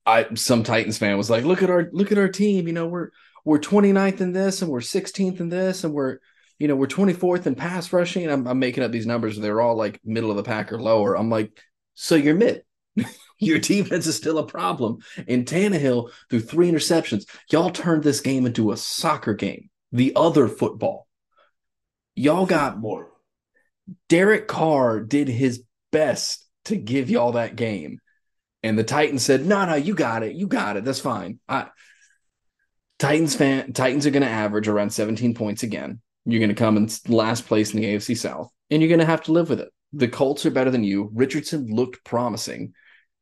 [0.05, 2.87] I some Titans fan was like, look at our look at our team, you know,
[2.87, 3.09] we're
[3.43, 6.19] we're 29th in this and we're 16th in this and we're
[6.59, 8.29] you know, we're 24th in pass rushing.
[8.29, 9.37] I'm, I'm making up these numbers.
[9.37, 11.15] They're all like middle of the pack or lower.
[11.17, 11.51] I'm like,
[11.95, 12.63] so you're mid.
[13.39, 14.99] Your defense is still a problem.
[15.27, 17.25] And Tannehill threw three interceptions.
[17.51, 21.07] Y'all turned this game into a soccer game, the other football.
[22.15, 23.11] Y'all got more.
[24.09, 27.99] Derek Carr did his best to give y'all that game.
[28.63, 30.35] And the Titans said, "No, no, you got it.
[30.35, 30.85] You got it.
[30.85, 31.67] That's fine." I,
[32.97, 36.01] Titans fan Titans are going to average around 17 points again.
[36.25, 39.05] You're going to come in last place in the AFC South, and you're going to
[39.05, 39.69] have to live with it.
[39.93, 41.11] The Colts are better than you.
[41.13, 42.73] Richardson looked promising,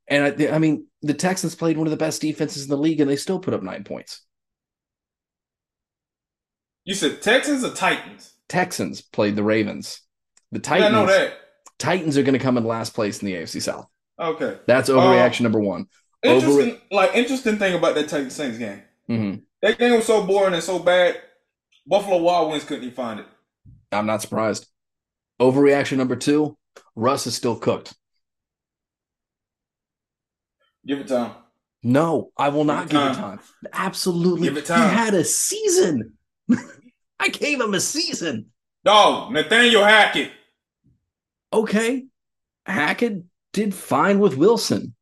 [0.08, 3.00] and I, I mean, the Texans played one of the best defenses in the league,
[3.00, 4.22] and they still put up nine points.
[6.86, 8.34] You said Texans or Titans?
[8.50, 10.02] Texans played the Ravens.
[10.52, 10.92] The Titans.
[10.92, 11.34] Yeah, I know that.
[11.80, 13.88] Titans are going to come in last place in the AFC South.
[14.20, 15.88] Okay, that's overreaction uh, number one.
[16.24, 18.82] Interesting, like interesting thing about that Titans Saints game.
[19.10, 19.40] Mm-hmm.
[19.62, 21.20] That game was so boring and so bad.
[21.86, 23.26] Buffalo Wild Wings couldn't even find it.
[23.92, 24.68] I'm not surprised.
[25.42, 26.58] Overreaction number two:
[26.96, 27.94] Russ is still cooked.
[30.86, 31.32] Give it time.
[31.84, 33.34] No, I will not give, it, give time.
[33.34, 33.72] it time.
[33.74, 34.48] Absolutely.
[34.48, 34.90] Give it time.
[34.90, 36.14] He had a season.
[37.20, 38.48] I gave him a season.
[38.86, 40.32] No, Nathaniel Hackett.
[41.52, 42.06] Okay.
[42.66, 44.96] Hackett did fine with Wilson.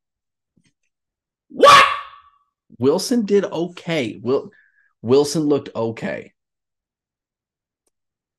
[1.50, 1.86] What?
[2.78, 4.20] Wilson did okay.
[4.22, 4.52] Will
[5.02, 6.34] Wilson looked okay.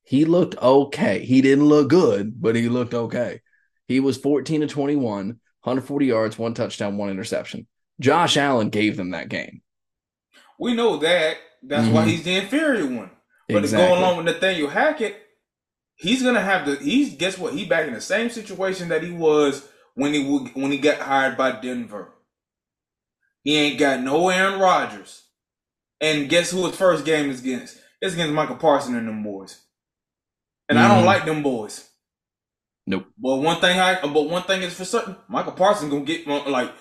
[0.03, 1.25] He looked okay.
[1.25, 3.41] He didn't look good, but he looked okay.
[3.87, 7.67] He was 14 to 21, 140 yards, one touchdown, one interception.
[8.01, 9.63] Josh Allen gave them that game.
[10.59, 11.37] We know that.
[11.63, 11.95] That's mm-hmm.
[11.95, 13.11] why he's the inferior one.
[13.49, 13.89] But exactly.
[13.89, 15.17] going along with Nathaniel Hackett,
[15.95, 16.77] he's gonna have to.
[16.77, 17.55] He's guess what?
[17.55, 21.37] He back in the same situation that he was when he when he got hired
[21.37, 22.13] by Denver.
[23.43, 25.25] He ain't got no Aaron Rodgers,
[26.01, 27.79] and guess who his first game is against?
[28.01, 29.61] It's against Michael Parsons and them boys.
[30.69, 30.83] And mm.
[30.83, 31.07] I don't mm-hmm.
[31.07, 31.89] like them boys.
[32.87, 33.07] Nope.
[33.19, 36.73] But one thing I but one thing is for certain, Michael Parsons gonna get like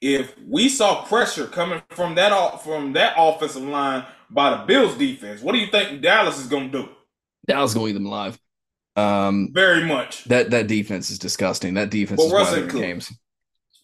[0.00, 5.40] if we saw pressure coming from that from that offensive line by the Bills defense,
[5.40, 6.88] what do you think Dallas is gonna do?
[7.46, 8.38] Dallas gonna eat them alive.
[8.96, 10.24] Um, very much.
[10.24, 11.74] That that defense is disgusting.
[11.74, 13.12] That defense well, is games.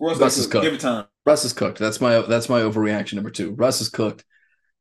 [0.00, 0.64] Russ, Russ is cooked.
[0.64, 1.06] Give it time.
[1.24, 1.78] Russ is cooked.
[1.78, 3.52] That's my that's my overreaction number two.
[3.52, 4.24] Russ is cooked,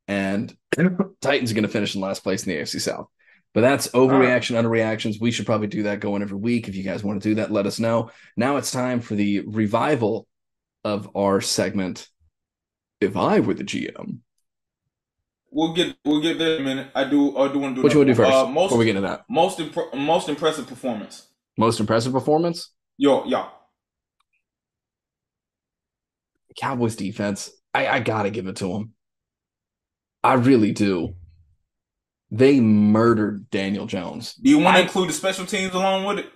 [0.08, 0.54] and
[1.20, 3.08] Titans are going to finish in last place in the AFC South.
[3.54, 4.64] But that's overreaction, right.
[4.64, 5.20] underreactions.
[5.20, 6.68] We should probably do that going every week.
[6.68, 8.10] If you guys want to do that, let us know.
[8.36, 10.26] Now it's time for the revival
[10.82, 12.08] of our segment.
[13.00, 14.18] If I were the GM,
[15.50, 16.88] we'll get we'll get there in a minute.
[16.94, 17.82] I do I do want to do.
[17.82, 18.32] What you want to do first?
[18.32, 21.28] Uh, most, before we get into that, most imp- most impressive performance.
[21.56, 22.72] Most impressive performance.
[22.98, 23.48] Yo, yeah.
[26.58, 27.50] Cowboys defense.
[27.72, 28.94] I, I gotta give it to them.
[30.22, 31.14] I really do.
[32.34, 34.34] They murdered Daniel Jones.
[34.34, 36.32] Do you want to include the special teams along with it?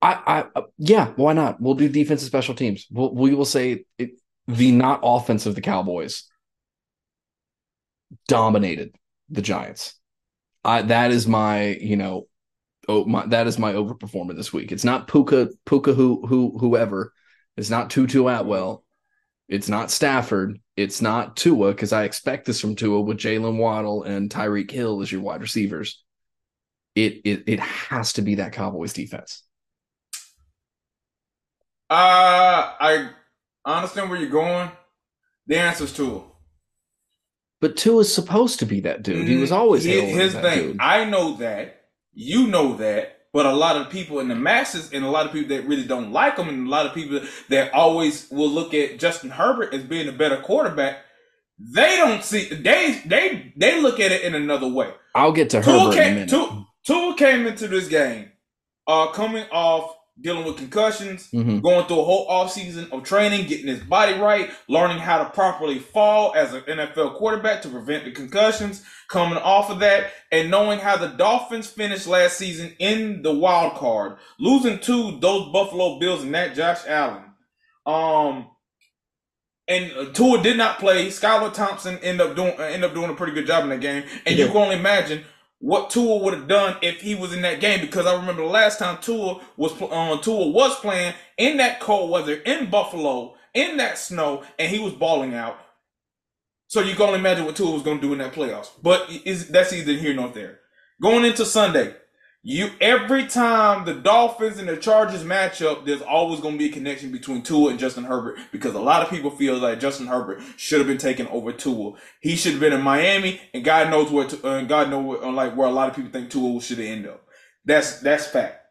[0.00, 1.60] I, I, uh, yeah, why not?
[1.60, 2.86] We'll do defensive special teams.
[2.88, 4.10] We'll, we will say it,
[4.46, 6.22] the not offense of the Cowboys
[8.28, 8.94] dominated
[9.28, 9.94] the Giants.
[10.64, 12.28] I, that is my, you know,
[12.86, 14.70] oh my, that is my overperformer this week.
[14.70, 17.12] It's not Puka, Puka, who, who, whoever.
[17.56, 18.84] It's not Tutu Atwell.
[19.48, 20.60] It's not Stafford.
[20.76, 25.00] It's not Tua because I expect this from Tua with Jaylen Waddle and Tyreek Hill
[25.00, 26.02] as your wide receivers.
[26.94, 29.42] It it it has to be that Cowboys defense.
[31.88, 33.10] Uh I
[33.64, 34.70] understand where you're going.
[35.46, 36.22] The answer is Tua.
[37.60, 39.26] But Tua is supposed to be that dude.
[39.26, 40.72] He was mm, always his, his thing.
[40.72, 40.80] Dude.
[40.80, 41.84] I know that.
[42.12, 43.15] You know that.
[43.36, 45.84] But a lot of people in the masses and a lot of people that really
[45.84, 47.20] don't like him and a lot of people
[47.50, 51.00] that always will look at Justin Herbert as being a better quarterback,
[51.58, 54.90] they don't see they they they look at it in another way.
[55.14, 56.30] I'll get to Tua Herbert came, in a minute.
[56.30, 58.32] Tua, Tua came into this game
[58.86, 61.60] uh coming off dealing with concussions, mm-hmm.
[61.60, 65.78] going through a whole offseason of training, getting his body right, learning how to properly
[65.78, 70.78] fall as an NFL quarterback to prevent the concussions, coming off of that, and knowing
[70.78, 76.22] how the Dolphins finished last season in the wild card, losing to those Buffalo Bills
[76.22, 77.24] and that Josh Allen.
[77.84, 78.50] Um,
[79.68, 81.08] and Tua did not play.
[81.08, 84.04] Skylar Thompson ended up doing ended up doing a pretty good job in that game,
[84.24, 85.24] and you can only imagine
[85.58, 88.48] what Tua would have done if he was in that game because I remember the
[88.48, 93.78] last time Tua was um, Tua was playing in that cold weather in Buffalo in
[93.78, 95.58] that snow and he was balling out.
[96.68, 98.70] So you can only imagine what Tua was going to do in that playoffs.
[98.82, 100.60] But is that's either here nor there.
[101.00, 101.94] Going into Sunday,
[102.48, 106.70] you every time the Dolphins and the Chargers match up, there's always going to be
[106.70, 110.06] a connection between Tua and Justin Herbert because a lot of people feel like Justin
[110.06, 111.94] Herbert should have been taken over Tua.
[112.20, 114.28] He should have been in Miami, and God knows where.
[114.28, 116.86] To, uh, God knows where, like where a lot of people think Tua should have
[116.86, 117.26] ended up.
[117.64, 118.64] That's that's fact.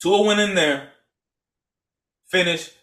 [0.00, 0.90] Tua went in there,
[2.30, 2.74] finished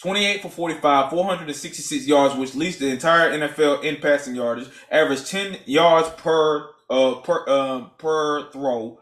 [0.00, 5.58] 28 for 45, 466 yards, which leads the entire NFL in passing yardage, averaged 10
[5.64, 9.00] yards per uh, per uh, per throw.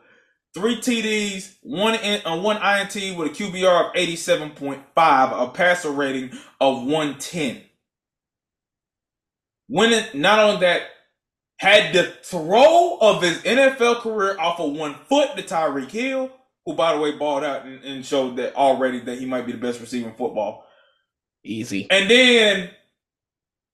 [0.54, 6.30] Three TDs, one in, uh, one INT with a QBR of 87.5, a passer rating
[6.60, 7.60] of 110.
[9.68, 10.82] Winning, not only that,
[11.56, 16.30] had the throw of his NFL career off of one foot to Tyreek Hill,
[16.66, 19.52] who by the way balled out and, and showed that already that he might be
[19.52, 20.66] the best receiver in football.
[21.44, 21.88] Easy.
[21.90, 22.70] And then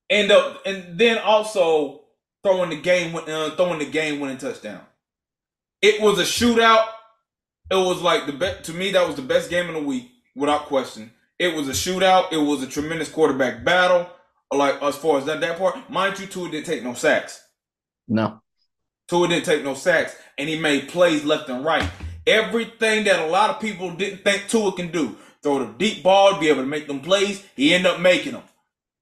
[0.09, 2.00] end up and then also
[2.43, 4.81] throwing the game uh, throwing the game winning touchdown.
[5.83, 6.87] It was a shootout.
[7.71, 8.93] It was like the best to me.
[8.93, 11.13] That was the best game of the week without question.
[11.39, 12.33] It was a shootout.
[12.33, 14.09] It was a tremendous quarterback battle.
[14.53, 17.41] Like as far as that that part, mind you, Tua didn't take no sacks.
[18.09, 18.43] No,
[19.09, 21.89] Tua didn't take no sacks, and he made plays left and right.
[22.27, 25.17] Everything that a lot of people didn't think Tua can do.
[25.43, 27.43] Throw the deep ball, be able to make them plays.
[27.57, 28.43] He ended up making them.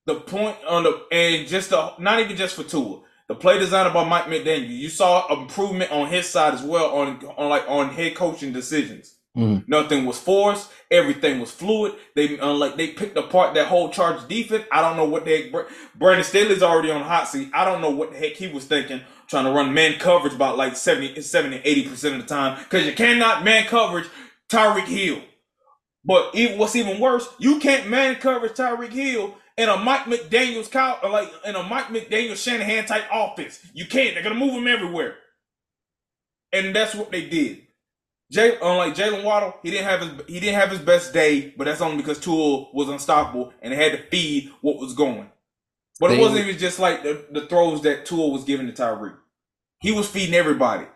[0.06, 3.90] The point on the and just the, not even just for Tua, the play designer
[3.90, 4.68] by Mike McDaniel.
[4.68, 9.14] You saw improvement on his side as well on on like on head coaching decisions.
[9.36, 9.68] Mm.
[9.68, 10.70] Nothing was forced.
[10.90, 11.94] Everything was fluid.
[12.16, 14.64] They uh, like they picked apart that whole charge defense.
[14.72, 15.64] I don't know what the they.
[15.94, 17.50] Brandon Staley's already on hot seat.
[17.54, 20.56] I don't know what the heck he was thinking trying to run man coverage about
[20.56, 24.08] like 70, 70 80% of the time because you cannot man coverage
[24.48, 25.22] Tyreek Hill.
[26.04, 30.68] But even, what's even worse, you can't man coverage Tyreek Hill in a Mike McDaniel's
[30.68, 33.60] cow, uh, like in a Mike McDaniel Shanahan type offense.
[33.74, 34.14] You can't.
[34.14, 35.16] They're gonna move him everywhere,
[36.52, 37.66] and that's what they did.
[38.30, 41.64] Jay, unlike Jaylen Waddle, he didn't have his he didn't have his best day, but
[41.64, 45.30] that's only because Tua was unstoppable and had to feed what was going.
[46.00, 49.16] But it wasn't even just like the, the throws that Tua was giving to Tyreek.
[49.80, 50.86] He was feeding everybody.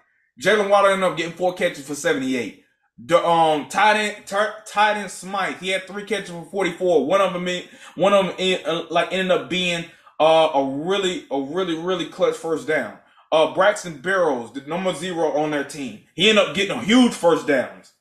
[0.41, 2.62] Jaylen Waddle ended up getting four catches for 78.
[3.05, 7.07] The um tight end tight end Smythe, he had three catches for 44.
[7.07, 9.87] One of them in, one of them in, uh, like ended up being
[10.21, 12.99] uh, a really a really really clutch first down.
[13.31, 16.01] Uh Braxton Berrios, the number zero on their team.
[16.15, 17.93] He ended up getting a huge first downs.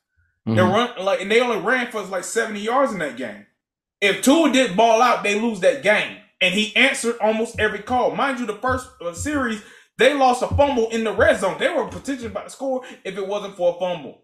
[0.46, 0.56] Mm-hmm.
[0.56, 3.46] They run like and they only ran for like 70 yards in that game.
[4.00, 8.14] If Tua didn't ball out, they lose that game and he answered almost every call.
[8.14, 9.62] Mind you, the first uh, series
[9.98, 11.58] they lost a fumble in the red zone.
[11.58, 14.21] They were potentially about to score if it wasn't for a fumble.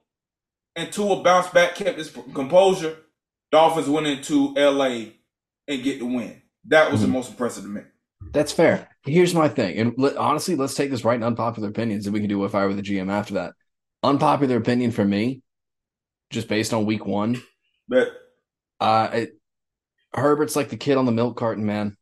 [0.76, 2.96] And Tua bounced back, kept his composure.
[3.50, 5.12] Dolphins went into LA
[5.66, 6.40] and get the win.
[6.66, 7.10] That was mm-hmm.
[7.10, 7.80] the most impressive to me.
[8.32, 8.88] That's fair.
[9.04, 12.20] Here's my thing, and let, honestly, let's take this right in unpopular opinions, and we
[12.20, 13.54] can do if I were the GM after that.
[14.02, 15.42] Unpopular opinion for me,
[16.30, 17.40] just based on week one.
[17.88, 18.12] But
[18.80, 19.40] uh, it,
[20.12, 21.96] Herbert's like the kid on the milk carton, man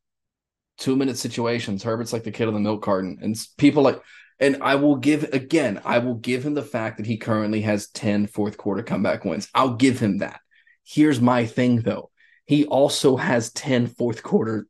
[0.78, 1.82] two minute situations.
[1.82, 4.00] Herbert's like the kid on the milk carton, and people like,
[4.38, 7.88] and I will give again, I will give him the fact that he currently has
[7.88, 9.48] 10 fourth quarter comeback wins.
[9.54, 10.40] I'll give him that.
[10.84, 12.10] Here's my thing though.
[12.46, 14.66] He also has 10 fourth quarter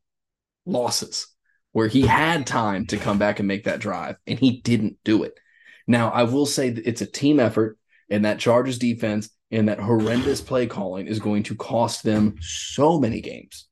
[0.64, 1.26] losses
[1.72, 5.24] where he had time to come back and make that drive and he didn't do
[5.24, 5.38] it.
[5.86, 9.78] Now, I will say that it's a team effort and that Chargers defense and that
[9.78, 13.68] horrendous play calling is going to cost them so many games.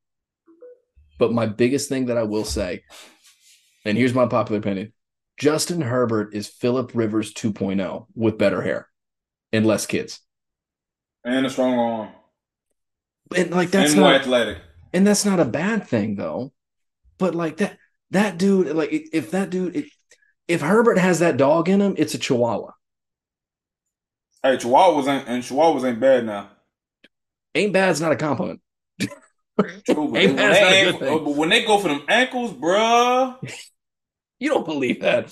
[1.18, 2.82] But my biggest thing that I will say,
[3.84, 4.92] and here's my popular opinion
[5.38, 8.88] Justin Herbert is Philip Rivers 2.0 with better hair
[9.52, 10.20] and less kids.
[11.24, 12.08] And a strong arm.
[13.34, 14.58] And like that's and not athletic.
[14.92, 16.52] And that's not a bad thing though.
[17.18, 17.78] But like that
[18.10, 19.86] that dude, like if that dude
[20.46, 22.72] if Herbert has that dog in him, it's a chihuahua.
[24.42, 26.50] Hey, chihuahuas ain't and chihuahuas ain't bad now.
[27.54, 28.60] Ain't bad's not a compliment.
[29.00, 33.36] True, but, when they, but when they go for them ankles, bruh.
[34.38, 35.26] You don't believe that.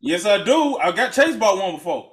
[0.00, 0.76] yes, I do.
[0.76, 2.12] I got chased by one before.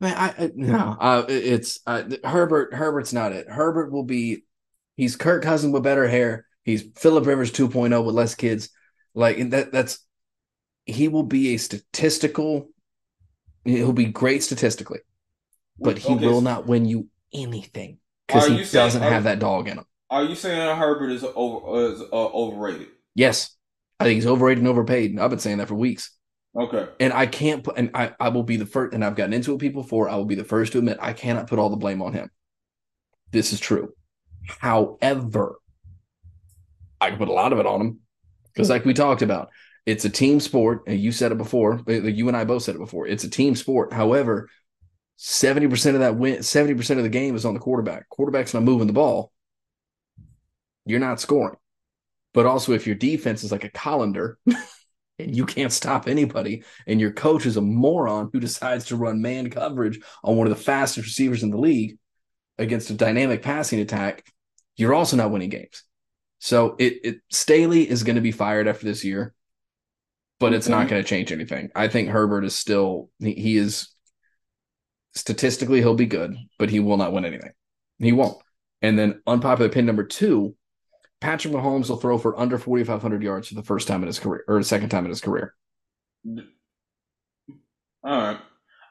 [0.00, 2.72] Man, I, I no, uh, it's uh, Herbert.
[2.72, 3.48] Herbert's not it.
[3.48, 4.44] Herbert will be.
[4.96, 6.46] He's Kirk Cousins with better hair.
[6.64, 8.70] He's Philip Rivers 2.0 with less kids.
[9.14, 9.72] Like that.
[9.72, 10.04] That's
[10.84, 12.68] he will be a statistical.
[13.64, 15.00] He'll be great statistically,
[15.78, 16.26] but he okay.
[16.26, 19.84] will not win you anything because he saying, doesn't have that dog in him.
[20.10, 22.88] Are you saying Herbert is over is uh, overrated?
[23.14, 23.56] Yes,
[24.00, 25.18] I think he's overrated and overpaid.
[25.18, 26.10] I've been saying that for weeks.
[26.56, 26.86] Okay.
[27.00, 29.50] And I can't put, and I, I will be the first, and I've gotten into
[29.50, 30.08] it with people before.
[30.08, 32.30] I will be the first to admit I cannot put all the blame on him.
[33.30, 33.92] This is true.
[34.46, 35.56] However,
[37.00, 38.00] I can put a lot of it on him
[38.52, 39.50] because, like we talked about,
[39.84, 40.82] it's a team sport.
[40.86, 41.82] And you said it before.
[41.88, 43.06] Uh, you and I both said it before.
[43.06, 43.92] It's a team sport.
[43.92, 44.48] However,
[45.18, 48.08] 70% of that win 70% of the game is on the quarterback.
[48.08, 49.32] Quarterback's not moving the ball.
[50.86, 51.56] You're not scoring.
[52.38, 54.38] But also if your defense is like a colander
[55.18, 59.20] and you can't stop anybody and your coach is a moron who decides to run
[59.20, 61.98] man coverage on one of the fastest receivers in the league
[62.56, 64.24] against a dynamic passing attack,
[64.76, 65.82] you're also not winning games.
[66.38, 69.34] So it, it Staley is going to be fired after this year,
[70.38, 71.70] but it's not going to change anything.
[71.74, 73.88] I think Herbert is still he, he is
[75.16, 77.50] statistically he'll be good, but he will not win anything.
[77.98, 78.40] He won't.
[78.80, 80.54] And then unpopular pin number two,
[81.20, 84.44] Patrick Mahomes will throw for under 4,500 yards for the first time in his career
[84.46, 85.54] or the second time in his career.
[88.04, 88.38] All right.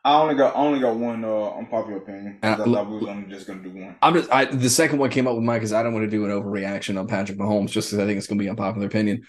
[0.03, 2.39] I only got only got one uh, unpopular opinion.
[2.41, 3.97] Uh, I thought we was only just gonna do one.
[4.01, 6.09] I'm just I, the second one came up with Mike because I don't want to
[6.09, 9.23] do an overreaction on Patrick Mahomes just because I think it's gonna be unpopular opinion.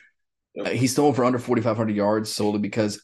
[0.55, 0.67] Yep.
[0.67, 3.03] Uh, he's throwing for under 4,500 yards solely because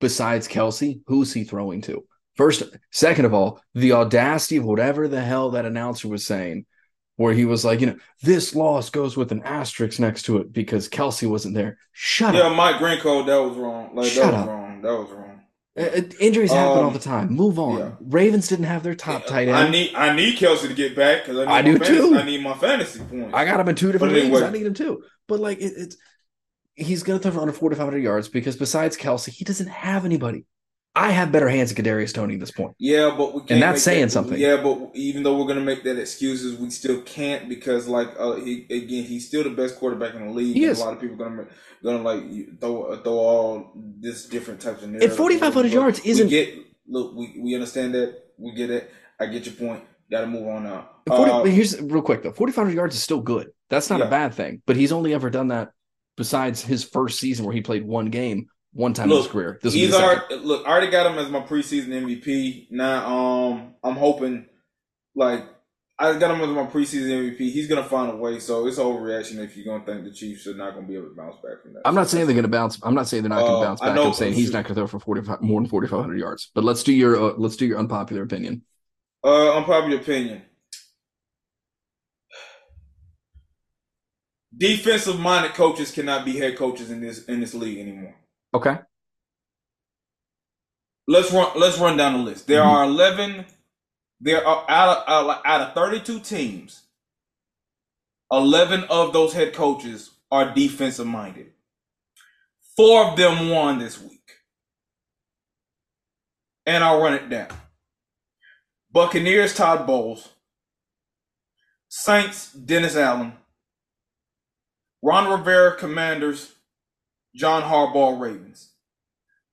[0.00, 2.04] besides Kelce, who's he throwing to?
[2.36, 6.66] First, second of all, the audacity of whatever the hell that announcer was saying,
[7.16, 10.52] where he was like, you know, this loss goes with an asterisk next to it
[10.52, 11.78] because Kelce wasn't there.
[11.92, 12.50] Shut yeah, up.
[12.50, 13.90] Yeah, Mike Greenco, that was wrong.
[13.94, 14.48] Like Shut that was up.
[14.48, 14.82] wrong.
[14.82, 15.40] That was wrong.
[15.78, 17.32] Uh, uh injuries um, happen all the time.
[17.32, 17.78] Move on.
[17.78, 17.90] Yeah.
[18.00, 19.56] Ravens didn't have their top yeah, tight end.
[19.56, 22.18] I need I need Kelce to get back because I, I do fantasy, too.
[22.18, 23.34] I need my fantasy points.
[23.34, 24.42] I got him in two different leagues.
[24.42, 25.02] I need him too.
[25.26, 25.96] But like it, it's
[26.74, 29.68] he's gonna throw for under four to five hundred yards because besides Kelce, he doesn't
[29.68, 30.44] have anybody.
[30.96, 32.74] I have better hands than Kadarius Toney at this point.
[32.78, 33.50] Yeah, but we can't.
[33.52, 34.40] And that's saying that, something.
[34.40, 38.36] Yeah, but even though we're gonna make that excuses, we still can't because, like, uh,
[38.36, 40.56] he again, he's still the best quarterback in the league.
[40.56, 40.80] He is.
[40.80, 41.46] A lot of people gonna
[41.84, 44.94] gonna like throw throw all this different types of.
[44.96, 46.54] If forty five hundred yards isn't get
[46.88, 48.16] look, we we understand that.
[48.38, 48.90] We get it.
[49.20, 49.84] I get your point.
[50.10, 50.88] Got to move on now.
[51.08, 52.32] 40, uh, here's real quick though.
[52.32, 53.50] Forty five hundred yards is still good.
[53.68, 54.06] That's not yeah.
[54.06, 54.62] a bad thing.
[54.66, 55.72] But he's only ever done that
[56.16, 59.58] besides his first season where he played one game one time look, in his career.
[59.62, 62.70] This he's already, look, I already got him as my preseason MVP.
[62.70, 64.46] Now, um, I'm hoping,
[65.14, 65.44] like,
[65.98, 67.38] I got him as my preseason MVP.
[67.38, 68.38] He's gonna find a way.
[68.38, 71.14] So it's overreaction if you're gonna think the Chiefs are not gonna be able to
[71.14, 71.82] bounce back from that.
[71.86, 72.78] I'm not saying they're gonna bounce.
[72.82, 73.98] I'm not saying they're not gonna uh, bounce back.
[73.98, 76.50] I'm saying he's not gonna throw for 45 more than 4,500 yards.
[76.54, 78.62] But let's do your uh, let's do your unpopular opinion.
[79.24, 80.42] Uh, unpopular opinion.
[84.54, 88.14] Defensive minded coaches cannot be head coaches in this in this league anymore.
[88.54, 88.78] Okay.
[91.08, 91.50] Let's run.
[91.56, 92.46] Let's run down the list.
[92.46, 92.68] There mm-hmm.
[92.68, 93.44] are eleven.
[94.20, 96.82] There are out of, out of thirty-two teams.
[98.32, 101.52] Eleven of those head coaches are defensive minded.
[102.76, 104.32] Four of them won this week,
[106.66, 107.48] and I'll run it down.
[108.90, 110.30] Buccaneers Todd Bowles,
[111.88, 113.34] Saints Dennis Allen,
[115.02, 116.55] Ron Rivera Commanders,
[117.36, 118.70] John Harbaugh Ravens.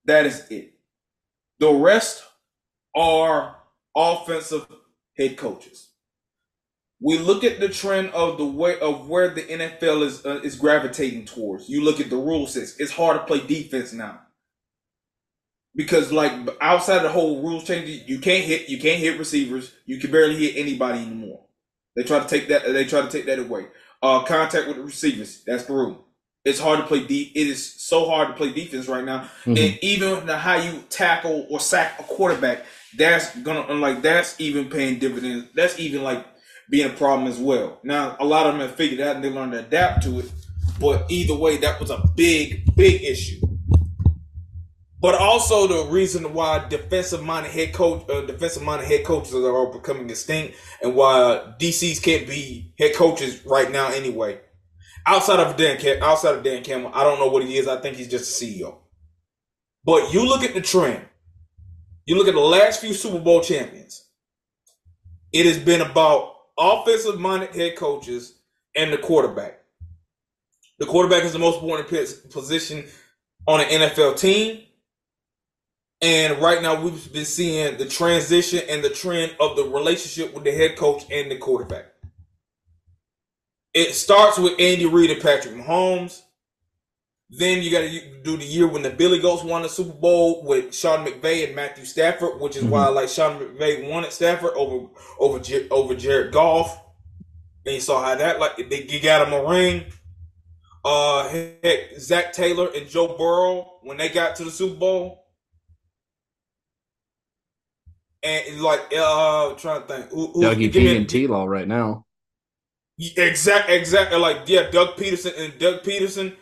[0.05, 0.73] That is it.
[1.59, 2.23] The rest
[2.95, 3.57] are
[3.95, 4.67] offensive
[5.17, 5.89] head coaches.
[7.01, 10.55] We look at the trend of the way of where the NFL is uh, is
[10.55, 11.69] gravitating towards.
[11.69, 12.79] You look at the rule sets.
[12.79, 14.21] It's hard to play defense now
[15.75, 16.31] because like
[16.61, 19.73] outside of the whole rules changes, you can't hit you can't hit receivers.
[19.85, 21.45] You can barely hit anybody anymore.
[21.95, 23.67] They try to take that they try to take that away.
[24.01, 25.43] Uh, contact with the receivers.
[25.45, 26.05] That's the rule.
[26.45, 27.31] It's hard to play deep.
[27.35, 29.29] It is so hard to play defense right now.
[29.45, 29.51] Mm-hmm.
[29.51, 32.65] And even how you tackle or sack a quarterback,
[32.97, 35.47] that's gonna like that's even paying dividends.
[35.55, 36.25] That's even like
[36.69, 37.79] being a problem as well.
[37.83, 40.31] Now a lot of them have figured out and they learned to adapt to it.
[40.81, 43.39] But either way, that was a big, big issue.
[44.99, 49.55] But also the reason why defensive minded head coach, uh, defensive minded head coaches are
[49.55, 54.39] all becoming extinct, and why DCs can't be head coaches right now anyway
[55.05, 57.67] outside of Dan Cam- outside of Dan Campbell, I don't know what he is.
[57.67, 58.77] I think he's just a CEO.
[59.85, 61.05] But you look at the trend.
[62.05, 64.05] You look at the last few Super Bowl champions.
[65.31, 68.39] It has been about offensive minded head coaches
[68.75, 69.59] and the quarterback.
[70.79, 71.87] The quarterback is the most important
[72.31, 72.85] position
[73.47, 74.63] on an NFL team.
[76.01, 80.43] And right now, we've been seeing the transition and the trend of the relationship with
[80.43, 81.92] the head coach and the quarterback.
[83.73, 86.21] It starts with Andy Reid and Patrick Mahomes.
[87.29, 90.43] Then you got to do the year when the Billy Goats won the Super Bowl
[90.43, 92.71] with Sean McVay and Matthew Stafford, which is mm-hmm.
[92.71, 94.87] why I like Sean McVay won at Stafford over
[95.19, 96.79] over over Jared Goff.
[97.65, 99.85] And you saw how that like they you got him a ring.
[100.85, 105.25] Uh, heck, Zac Taylor and Joe Burrow when they got to the Super Bowl.
[108.21, 112.05] And like, uh, trying to think, who, who, Dougie P and T Law right now.
[112.99, 114.17] Exact, exactly.
[114.19, 116.35] Like yeah, Doug Pederson and Doug Pederson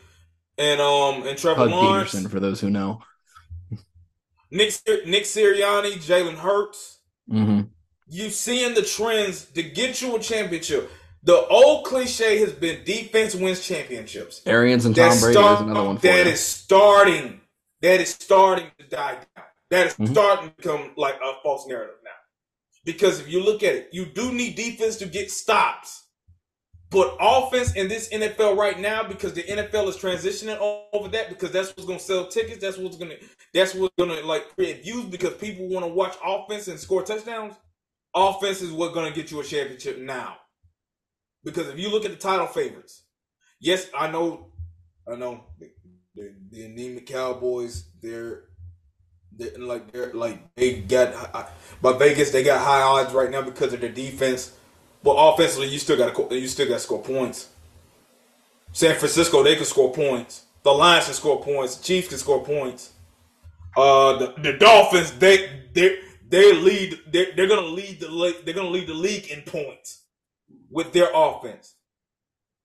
[0.58, 2.14] and um and Trevor Doug Lawrence.
[2.14, 3.02] Pederson for those who know.
[4.52, 4.74] Nick
[5.06, 6.99] Nick Sirianni, Jalen Hurts.
[7.30, 7.62] Mm-hmm.
[8.08, 10.91] You seeing the trends to get you a championship.
[11.24, 14.41] The old cliche has been defense wins championships.
[14.45, 15.95] Arians and Tom Brady start, is another one.
[15.97, 17.41] That is starting.
[17.82, 19.45] That is starting to die down.
[19.70, 20.12] That is mm-hmm.
[20.12, 22.10] starting to become like a false narrative now.
[22.84, 26.01] Because if you look at it, you do need defense to get stops.
[26.92, 30.58] But offense in this NFL right now, because the NFL is transitioning
[30.92, 32.60] over that, because that's what's gonna sell tickets.
[32.60, 33.16] That's what's gonna
[33.54, 37.56] that's what's gonna like create views because people want to watch offense and score touchdowns.
[38.14, 40.36] Offense is what's gonna get you a championship now.
[41.46, 43.06] Because if you look at the title favorites,
[43.62, 44.52] yes, I know,
[45.12, 45.46] I know
[46.14, 47.86] the, the anemic Cowboys.
[48.02, 48.44] They're
[49.32, 53.72] they're like they're like they got, but Vegas they got high odds right now because
[53.72, 54.52] of their defense.
[55.04, 57.49] But offensively, you still got to you still got to score points.
[58.72, 60.45] San Francisco, they can score points.
[60.64, 61.78] The Lions can score points.
[61.78, 62.93] The Chiefs can score points.
[63.76, 65.99] Uh, the, the Dolphins, they they
[66.30, 66.99] they lead.
[67.12, 70.04] They're, they're gonna lead the they're gonna lead the league in points
[70.70, 71.76] with their offense.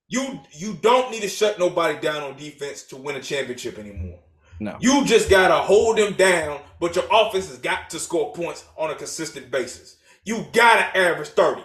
[0.09, 4.19] You you don't need to shut nobody down on defense to win a championship anymore.
[4.61, 4.77] No.
[4.81, 8.91] You just gotta hold them down, but your offense has got to score points on
[8.91, 9.97] a consistent basis.
[10.25, 11.63] You gotta average 30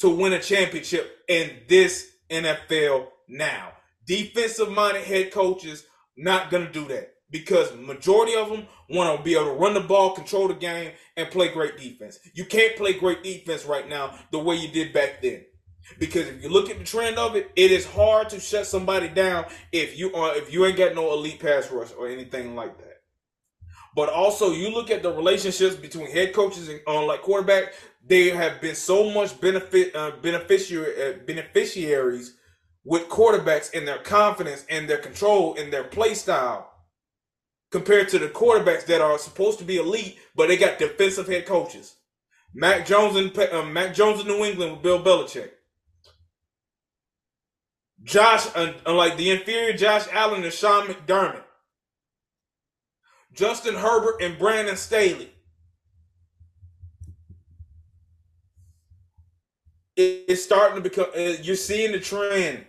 [0.00, 3.72] to win a championship in this NFL now.
[4.06, 5.84] Defensive minded head coaches
[6.16, 7.14] not going to do that.
[7.30, 10.92] because majority of them want to be able to run the ball, control the game,
[11.16, 12.18] and play great defense.
[12.34, 15.44] You can't play great defense right now the way you did back then.
[15.98, 19.08] Because if you look at the trend of it, it is hard to shut somebody
[19.08, 22.78] down if you are if you ain't got no elite pass rush or anything like
[22.78, 22.86] that.
[23.96, 27.72] But also, you look at the relationships between head coaches and uh, like quarterback.
[28.04, 32.36] They have been so much benefit uh, beneficiary uh, beneficiaries
[32.84, 36.70] with quarterbacks in their confidence and their control in their play style
[37.70, 41.46] compared to the quarterbacks that are supposed to be elite, but they got defensive head
[41.46, 41.96] coaches.
[42.52, 45.50] Mac Jones and uh, Mac Jones in New England with Bill Belichick.
[48.02, 48.46] Josh,
[48.86, 51.44] unlike the inferior Josh Allen and Sean McDermott.
[53.32, 55.30] Justin Herbert and Brandon Staley.
[60.00, 62.64] It's starting to become, uh, you're seeing the trend.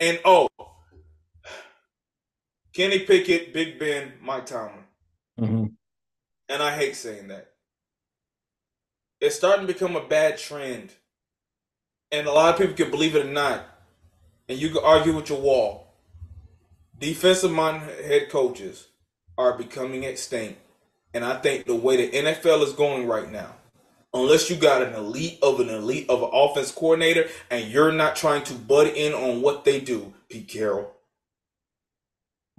[0.00, 0.48] And oh,
[2.72, 4.84] Kenny Pickett, Big Ben, Mike Tomlin.
[5.40, 5.64] Mm-hmm.
[6.48, 7.48] And I hate saying that.
[9.20, 10.92] It's starting to become a bad trend.
[12.10, 13.64] And a lot of people can believe it or not.
[14.48, 15.94] And you can argue with your wall.
[16.98, 18.88] Defensive mind head coaches
[19.38, 20.58] are becoming extinct.
[21.14, 23.54] And I think the way the NFL is going right now,
[24.14, 28.16] unless you got an elite of an elite of an offense coordinator and you're not
[28.16, 30.92] trying to butt in on what they do, Pete Carroll.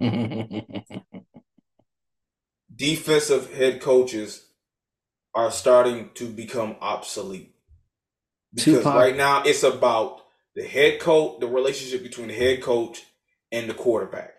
[2.74, 4.46] defensive head coaches
[5.34, 7.54] are starting to become obsolete.
[8.52, 8.94] Because Tupac.
[8.94, 10.22] right now it's about
[10.54, 13.04] the head coach, the relationship between the head coach
[13.50, 14.34] and the quarterback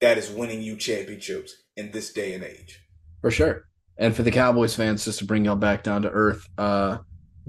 [0.00, 2.80] that is winning you championships in this day and age.
[3.20, 3.68] For sure.
[3.98, 6.98] And for the Cowboys fans, just to bring y'all back down to earth, uh,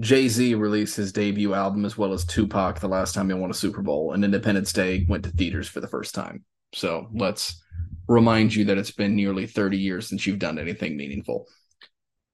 [0.00, 3.50] Jay Z released his debut album as well as Tupac the last time he won
[3.50, 6.44] a Super Bowl, and Independence Day went to theaters for the first time.
[6.74, 7.62] So let's
[8.08, 11.46] remind you that it's been nearly 30 years since you've done anything meaningful.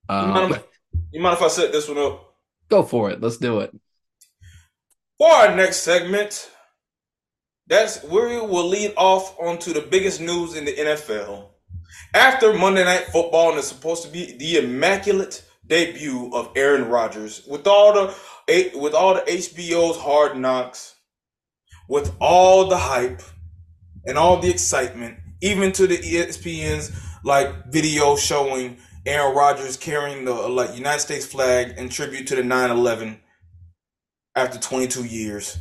[0.08, 0.66] Um, you, mind if,
[1.12, 2.34] you mind if I set this one up?
[2.68, 3.20] Go for it.
[3.20, 3.70] Let's do it.
[5.18, 6.50] For our next segment,
[7.66, 11.49] that's where we will lead off onto the biggest news in the NFL.
[12.14, 17.46] After Monday Night Football, and it's supposed to be the immaculate debut of Aaron Rodgers,
[17.46, 18.14] with all the
[18.74, 20.96] with all the HBO's Hard Knocks,
[21.88, 23.22] with all the hype
[24.04, 26.90] and all the excitement, even to the ESPN's
[27.24, 32.42] like video showing Aaron Rodgers carrying the like United States flag in tribute to the
[32.42, 33.20] 9/11
[34.34, 35.58] after 22 years.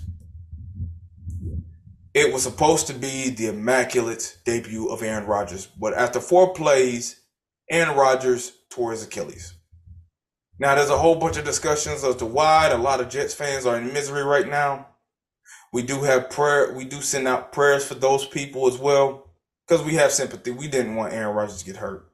[2.13, 7.21] It was supposed to be the immaculate debut of Aaron Rodgers, but after four plays,
[7.69, 9.53] Aaron Rodgers tore his Achilles.
[10.59, 13.65] Now, there's a whole bunch of discussions as to why a lot of Jets fans
[13.65, 14.87] are in misery right now.
[15.71, 16.73] We do have prayer.
[16.73, 19.31] We do send out prayers for those people as well
[19.67, 20.51] because we have sympathy.
[20.51, 22.11] We didn't want Aaron Rodgers to get hurt,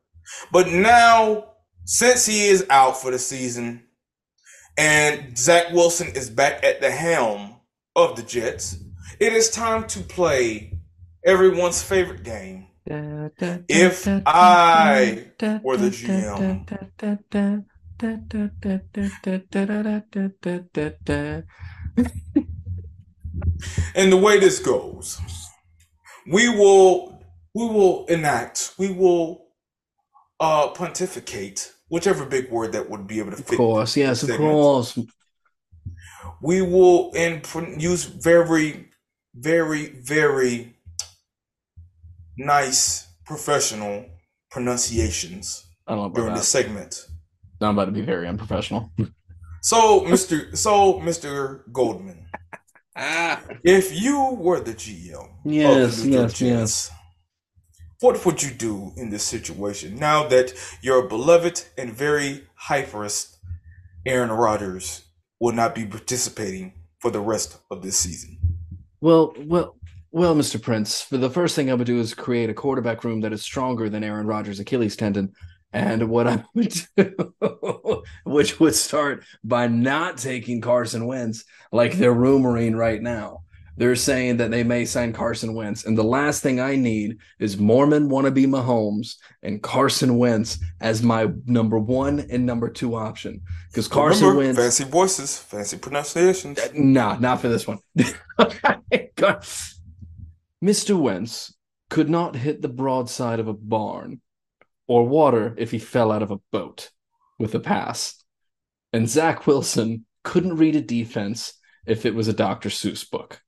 [0.52, 1.52] but now
[1.86, 3.86] since he is out for the season
[4.78, 7.56] and Zach Wilson is back at the helm
[7.96, 8.78] of the Jets,
[9.20, 10.80] it is time to play
[11.26, 12.68] everyone's favorite game.
[12.88, 15.26] If I
[15.64, 17.66] were the GM.
[23.96, 25.20] and the way this goes,
[26.28, 27.24] we will
[27.56, 29.46] we will enact, we will
[30.40, 33.54] uh pontificate, whichever big word that would be able to fit.
[33.54, 35.00] Of course, yes, of course.
[36.42, 37.44] We will and
[37.82, 38.90] use very
[39.36, 40.76] very, very
[42.38, 44.06] nice professional
[44.50, 46.36] pronunciations during that.
[46.36, 47.06] this segment.
[47.62, 48.92] I'm about to be very unprofessional.
[49.62, 50.56] so, Mr.
[50.56, 51.62] So, Mr.
[51.72, 52.26] Goldman,
[52.96, 53.42] ah.
[53.64, 56.92] if you were the GM, yes, the yes, yes,
[58.02, 63.38] what would you do in this situation now that your beloved and very hyperist
[64.06, 65.06] Aaron Rodgers
[65.40, 68.45] will not be participating for the rest of this season?
[69.06, 69.78] Well, well,
[70.10, 70.60] well, Mr.
[70.60, 73.44] Prince, for the first thing I would do is create a quarterback room that is
[73.44, 75.34] stronger than Aaron Rodgers' Achilles tendon.
[75.72, 82.16] And what I would do, which would start by not taking Carson Wentz like they're
[82.16, 83.44] rumoring right now.
[83.78, 85.86] They're saying that they may sign Carson Wentz.
[85.86, 91.28] And the last thing I need is Mormon wannabe Mahomes and Carson Wentz as my
[91.46, 93.42] number one and number two option.
[93.70, 94.78] Because Carson Remember, Wentz.
[94.78, 96.60] Fancy voices, fancy pronunciations.
[96.60, 97.80] Uh, nah, not for this one.
[100.64, 100.98] Mr.
[100.98, 101.54] Wentz
[101.90, 104.22] could not hit the broadside of a barn
[104.88, 106.92] or water if he fell out of a boat
[107.38, 108.24] with a pass.
[108.94, 111.54] And Zach Wilson couldn't read a defense
[111.86, 112.70] if it was a Dr.
[112.70, 113.42] Seuss book.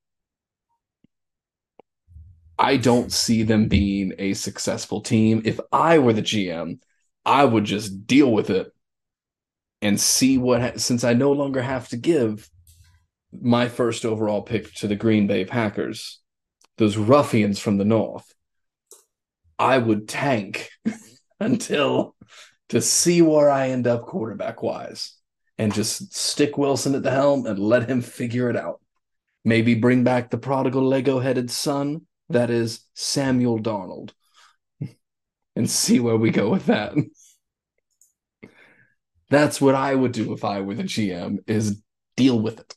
[2.60, 5.42] I don't see them being a successful team.
[5.46, 6.80] If I were the GM,
[7.26, 8.72] I would just deal with it
[9.82, 12.50] and see what ha- since I no longer have to give
[13.32, 16.20] my first overall pick to the Green Bay Packers,
[16.78, 18.34] those ruffians from the north.
[19.60, 20.70] I would tank
[21.40, 22.16] until
[22.70, 25.14] to see where I end up quarterback wise
[25.58, 28.82] and just stick Wilson at the helm and let him figure it out.
[29.46, 34.12] Maybe bring back the prodigal Lego headed son, that is Samuel Darnold,
[35.56, 36.94] and see where we go with that.
[39.30, 41.82] That's what I would do if I were the GM is
[42.16, 42.76] deal with it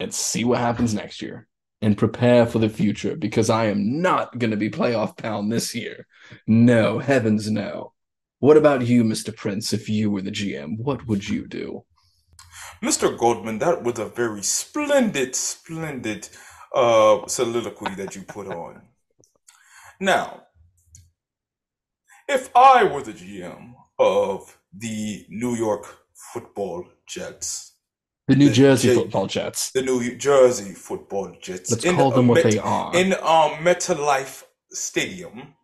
[0.00, 1.46] and see what happens next year
[1.80, 5.74] and prepare for the future because I am not going to be playoff pound this
[5.74, 6.06] year.
[6.46, 7.92] No, heavens no.
[8.40, 9.34] What about you, Mr.
[9.34, 10.78] Prince, if you were the GM?
[10.78, 11.84] What would you do?
[12.82, 13.16] Mr.
[13.16, 16.28] Goldman, that was a very splendid, splendid
[16.74, 18.82] uh, soliloquy that you put on.
[20.00, 20.42] Now,
[22.28, 25.86] if I were the GM of the New York
[26.32, 27.72] football Jets,
[28.26, 32.10] the New the Jersey J- football Jets, the New Jersey football Jets, let's in, call
[32.10, 35.54] them what Met- they are, in um, MetLife Stadium,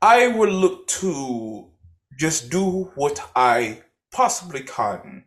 [0.00, 1.70] I would look to
[2.18, 5.24] just do what I possibly can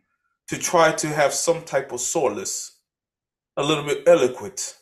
[0.48, 2.78] to try to have some type of solace,
[3.58, 4.77] a little bit eloquent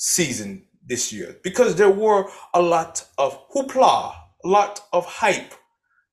[0.00, 2.24] season this year because there were
[2.54, 5.52] a lot of hoopla, a lot of hype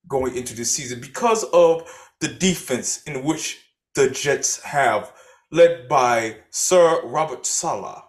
[0.09, 3.63] going into this season because of the defense in which
[3.95, 5.13] the Jets have,
[5.51, 8.03] led by Sir Robert Saleh.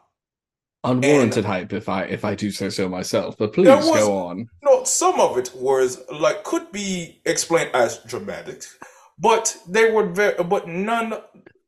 [0.83, 3.37] Unwarranted and hype, if I if I do say so myself.
[3.39, 4.49] But please was, go on.
[4.65, 8.65] No, some of it was like could be explained as dramatic,
[9.19, 11.15] but they were very, but none,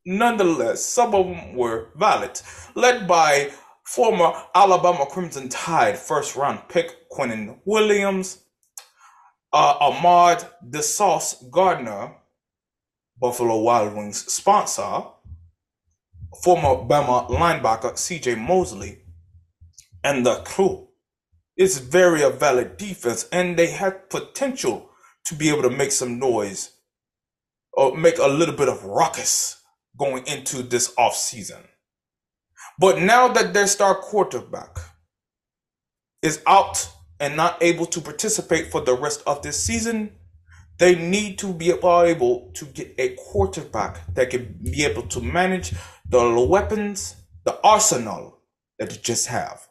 [0.05, 2.41] nonetheless, some of them were valid.
[2.75, 3.51] Led by
[3.93, 8.41] former Alabama Crimson Tide first round pick Quinnen Williams,
[9.51, 12.15] uh, Ahmad the Sauce Gardner,
[13.19, 15.03] Buffalo Wild Wings sponsor,
[16.41, 18.99] former Bama linebacker CJ Mosley,
[20.05, 20.87] and the crew.
[21.57, 24.89] It's very a valid defense, and they had potential
[25.25, 26.71] to be able to make some noise
[27.73, 29.61] or make a little bit of ruckus
[29.97, 31.65] going into this offseason.
[32.81, 34.79] But now that their star quarterback
[36.23, 40.13] is out and not able to participate for the rest of this season,
[40.79, 45.75] they need to be able to get a quarterback that can be able to manage
[46.09, 48.39] the weapons, the arsenal
[48.79, 49.67] that they just have.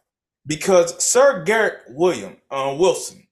[0.46, 3.26] Because Sir Garrett William uh, Wilson,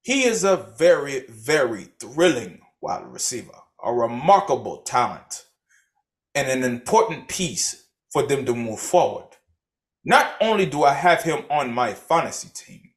[0.00, 5.44] he is a very, very thrilling wide receiver, a remarkable talent,
[6.36, 7.79] and an important piece
[8.12, 9.28] for them to move forward.
[10.04, 12.90] Not only do I have him on my fantasy team,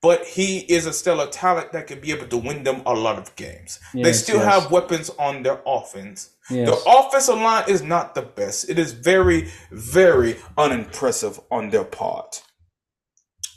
[0.00, 3.18] but he is a stellar talent that can be able to win them a lot
[3.18, 3.80] of games.
[3.94, 4.62] Yes, they still yes.
[4.62, 6.30] have weapons on their offense.
[6.50, 6.68] Yes.
[6.68, 8.68] The offensive line is not the best.
[8.68, 12.42] It is very, very unimpressive on their part.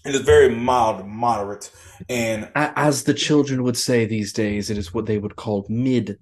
[0.05, 1.70] It is very mild, moderate,
[2.07, 6.18] and as the children would say these days, it is what they would call mid.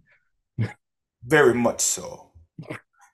[1.24, 2.32] Very much so.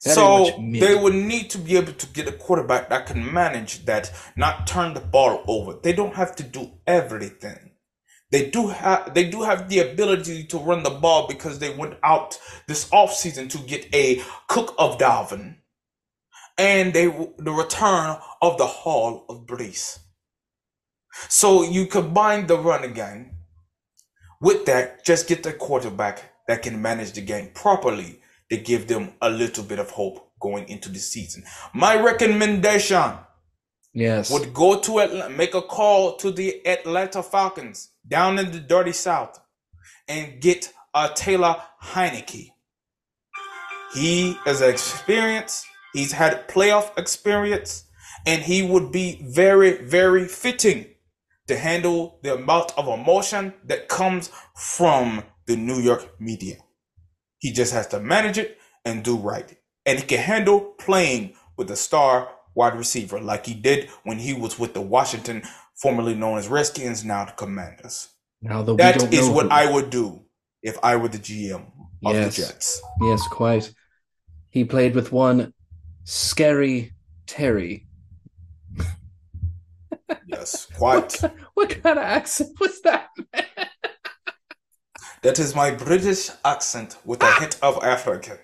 [0.01, 4.11] So they would need to be able to get a quarterback that can manage that,
[4.35, 5.77] not turn the ball over.
[5.79, 7.71] They don't have to do everything.
[8.31, 11.97] They do have they do have the ability to run the ball because they went
[12.01, 15.57] out this offseason to get a cook of Dalvin
[16.57, 17.05] and they
[17.37, 19.99] the return of the Hall of Breece.
[21.27, 23.35] So you combine the run again
[24.39, 28.20] with that, just get the quarterback that can manage the game properly
[28.51, 31.43] to give them a little bit of hope going into the season.
[31.73, 33.13] My recommendation
[33.93, 38.59] yes would go to Atlanta, make a call to the Atlanta Falcons down in the
[38.59, 39.39] dirty south
[40.09, 42.49] and get a Taylor Heinicke.
[43.93, 47.85] He is experienced, he's had playoff experience,
[48.25, 50.87] and he would be very, very fitting
[51.47, 56.57] to handle the amount of emotion that comes from the New York media.
[57.41, 59.57] He just has to manage it and do right.
[59.85, 64.33] And he can handle playing with a star wide receiver like he did when he
[64.33, 65.41] was with the Washington,
[65.75, 68.09] formerly known as Redskins, now the Commanders.
[68.43, 69.51] Now that, that is what who.
[69.51, 70.21] I would do
[70.61, 71.65] if I were the GM
[72.05, 72.35] of yes.
[72.35, 72.81] the Jets.
[73.01, 73.73] Yes, quite.
[74.49, 75.53] He played with one
[76.03, 76.93] scary
[77.25, 77.87] Terry.
[80.27, 81.19] yes, quite.
[81.21, 83.09] What, what kind of accent was that?
[85.21, 87.37] That is my British accent with a ah!
[87.39, 88.39] hint of Africa.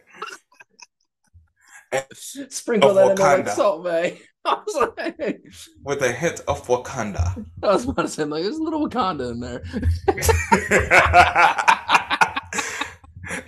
[2.13, 3.87] Sprinkle that in there like Salt.
[3.87, 5.41] I was like,
[5.83, 7.45] with a hint of Wakanda.
[7.63, 9.63] I was about to say, like, there's a little Wakanda in there.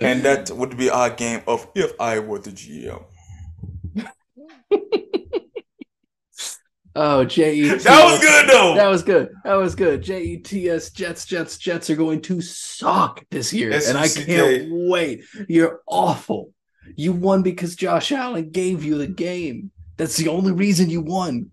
[0.00, 3.04] and that would be our game of if I were the GM.
[6.96, 7.68] oh, J E.
[7.68, 8.74] That was good though.
[8.74, 9.30] That was good.
[9.44, 10.02] That was good.
[10.02, 14.08] J E T S Jets Jets Jets are going to suck this year, and I
[14.08, 15.24] can't wait.
[15.48, 16.52] You're awful.
[16.96, 19.70] You won because Josh Allen gave you the game.
[19.96, 21.50] That's the only reason you won.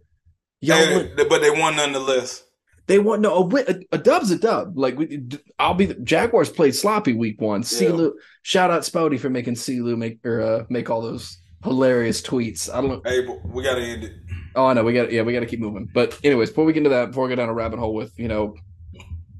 [0.61, 2.43] Y'all but they won nonetheless.
[2.87, 4.77] They won no a, a, a, dub's a dub.
[4.77, 5.27] Like we,
[5.59, 7.63] I'll be the Jaguars played sloppy week one.
[7.79, 8.07] Yeah.
[8.43, 12.73] shout out Spouty for making CeeLo make or uh, make all those hilarious tweets.
[12.73, 13.01] I don't know.
[13.05, 14.13] Hey, we gotta end it.
[14.57, 14.83] Oh, I know.
[14.83, 15.89] We got yeah, we got to keep moving.
[15.93, 18.17] But anyways, before we get into that, before we go down a rabbit hole with
[18.17, 18.55] you know,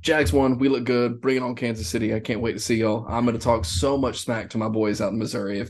[0.02, 0.58] Jags won.
[0.60, 1.20] We look good.
[1.20, 2.14] Bring it on, Kansas City.
[2.14, 3.06] I can't wait to see y'all.
[3.10, 5.70] I'm going to talk so much smack to my boys out in Missouri if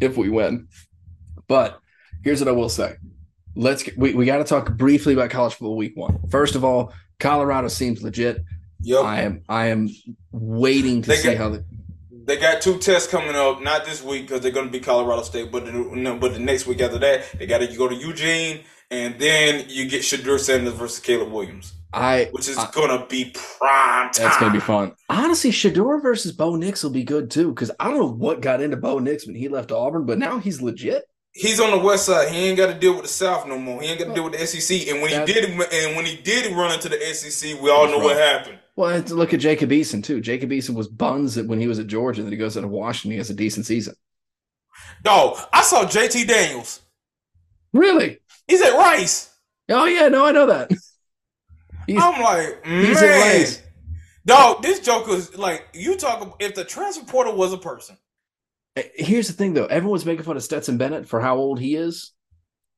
[0.00, 0.68] if we win.
[1.48, 1.78] But
[2.22, 2.96] here's what I will say
[3.56, 6.18] let's get, we, we got to talk briefly about college football week one.
[6.28, 8.42] First of all, Colorado seems legit.
[8.82, 9.04] Yep.
[9.04, 9.88] I am I am
[10.30, 11.64] waiting to they see got, how the,
[12.24, 13.60] they got two tests coming up.
[13.62, 16.66] Not this week because they're going to be Colorado State, but the, but the next
[16.66, 20.74] week after that, they got to go to Eugene, and then you get Shedeur Sanders
[20.74, 21.74] versus Caleb Williams.
[21.92, 24.24] I which is I, gonna be prime time.
[24.24, 24.94] That's gonna be fun.
[25.08, 28.60] Honestly, Shedeur versus Bo Nix will be good too because I don't know what got
[28.60, 31.04] into Bo Nix when he left Auburn, but now he's legit
[31.34, 32.32] he's on the west side.
[32.32, 33.82] He ain't got to deal with the South no more.
[33.82, 34.88] He ain't got to deal with the SEC.
[34.88, 37.86] And when That's, he did, and when he did run into the SEC, we all
[37.88, 38.58] know what happened.
[38.76, 40.20] Well, look at Jacob Eason too.
[40.20, 43.12] Jacob Eason was buns when he was at Georgia, and then he goes into Washington.
[43.12, 43.94] He has a decent season.
[45.04, 46.80] No, I saw JT Daniels.
[47.72, 48.18] Really?
[48.48, 49.30] He's at Rice.
[49.68, 50.70] Oh yeah, no, I know that.
[51.86, 53.10] He's, I'm like, he's man.
[53.10, 53.62] at Rice.
[54.26, 56.36] Dog, this Joker's like you talk.
[56.40, 57.96] If the transfer portal was a person,
[58.76, 59.66] eh, Here's the thing, though.
[59.66, 62.12] Everyone's making fun of Stetson Bennett for how old he is.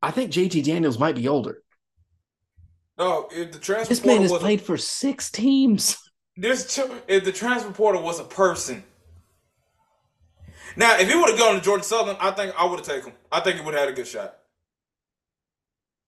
[0.03, 1.63] I think JT Daniels might be older.
[2.99, 5.97] No, if the transfer this man has played a, for six teams.
[6.37, 6.79] This
[7.09, 8.85] if the transfer portal was a person.
[10.77, 13.11] Now, if he would have gone to Georgia Southern, I think I would have taken
[13.11, 13.17] him.
[13.33, 14.37] I think he would have had a good shot.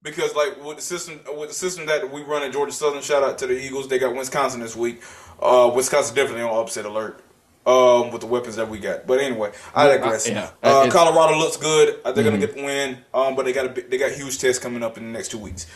[0.03, 3.23] Because like with the system with the system that we run at Georgia Southern, shout
[3.23, 3.89] out to the Eagles.
[3.89, 5.03] They got Wisconsin this week.
[5.41, 7.25] Uh, Wisconsin definitely on upset alert
[7.67, 9.07] um, with the weapons that we got.
[9.07, 10.29] But anyway, I digress.
[10.29, 12.01] Yeah, uh, Colorado looks good.
[12.05, 12.25] They're mm-hmm.
[12.25, 12.99] gonna get the win.
[13.13, 15.39] Um, but they got a they got huge tests coming up in the next two
[15.39, 15.67] weeks.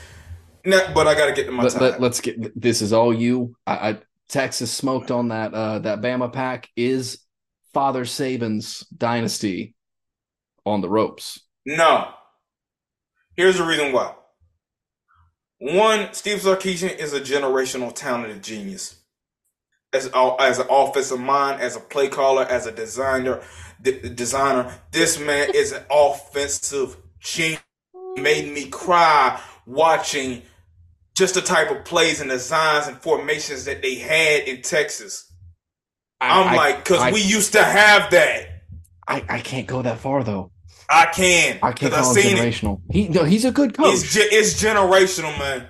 [0.64, 2.00] Now, but I got to get to my let, time.
[2.00, 3.56] Let, us get this is all you.
[3.66, 3.98] I, I
[4.28, 7.18] Texas smoked on that uh that Bama pack is
[7.74, 9.74] Father Saban's dynasty
[10.64, 11.40] on the ropes.
[11.66, 12.08] No.
[13.36, 14.14] Here's the reason why.
[15.58, 19.02] One, Steve Sarkisian is a generational talented genius
[19.92, 23.42] as as an offensive mind, as a play caller, as a designer.
[23.80, 27.62] D- designer, this man is an offensive genius.
[28.16, 30.42] Made me cry watching
[31.14, 35.30] just the type of plays and designs and formations that they had in Texas.
[36.20, 38.46] I, am like, because we used to have that.
[39.06, 40.52] I, I can't go that far though.
[40.88, 41.58] I can.
[41.62, 42.80] I can't call him generational.
[42.88, 42.92] It.
[42.92, 43.94] He no, he's a good coach.
[43.94, 45.66] It's, ge- it's generational, man.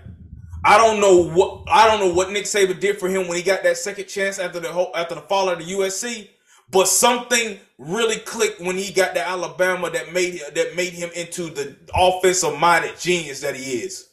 [0.65, 3.43] I don't know what I don't know what Nick Saban did for him when he
[3.43, 6.29] got that second chance after the whole, after the fall of the USC,
[6.71, 11.51] but something really clicked when he got to Alabama that made that made him into
[11.51, 14.09] the offensive minded genius that he is.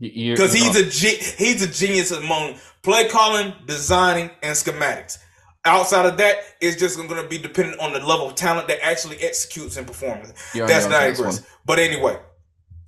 [0.00, 5.18] Because he's a he's a genius among play calling, designing, and schematics.
[5.64, 8.78] Outside of that, it's just going to be dependent on the level of talent that
[8.82, 10.32] actually executes and performs.
[10.54, 11.42] That's digress.
[11.66, 12.18] But anyway,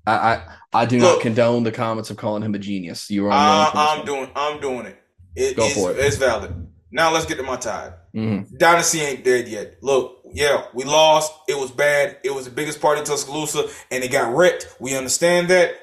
[0.07, 3.11] I, I I do Look, not condone the comments of calling him a genius.
[3.11, 3.33] You are.
[3.33, 4.31] Uh, I'm doing.
[4.37, 5.03] I'm doing it.
[5.35, 5.99] it Go for it.
[5.99, 6.69] It's valid.
[6.93, 7.95] Now let's get to my tide.
[8.15, 8.57] Mm-hmm.
[8.57, 9.77] Dynasty ain't dead yet.
[9.83, 11.33] Look, yeah, we lost.
[11.49, 12.19] It was bad.
[12.25, 14.77] It was the biggest party in Tuscaloosa, and it got wrecked.
[14.81, 15.75] We understand that,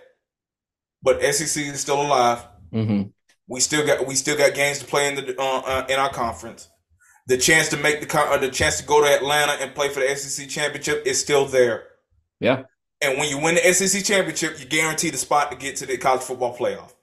[1.01, 2.45] but SEC is still alive.
[2.73, 3.09] Mm-hmm.
[3.47, 6.11] We still got we still got games to play in the uh, uh, in our
[6.11, 6.67] conference.
[7.27, 9.99] The chance to make the uh, the chance to go to Atlanta and play for
[9.99, 11.85] the SEC championship is still there.
[12.39, 12.63] Yeah,
[13.01, 15.97] and when you win the SEC championship, you guarantee the spot to get to the
[15.97, 16.93] college football playoff.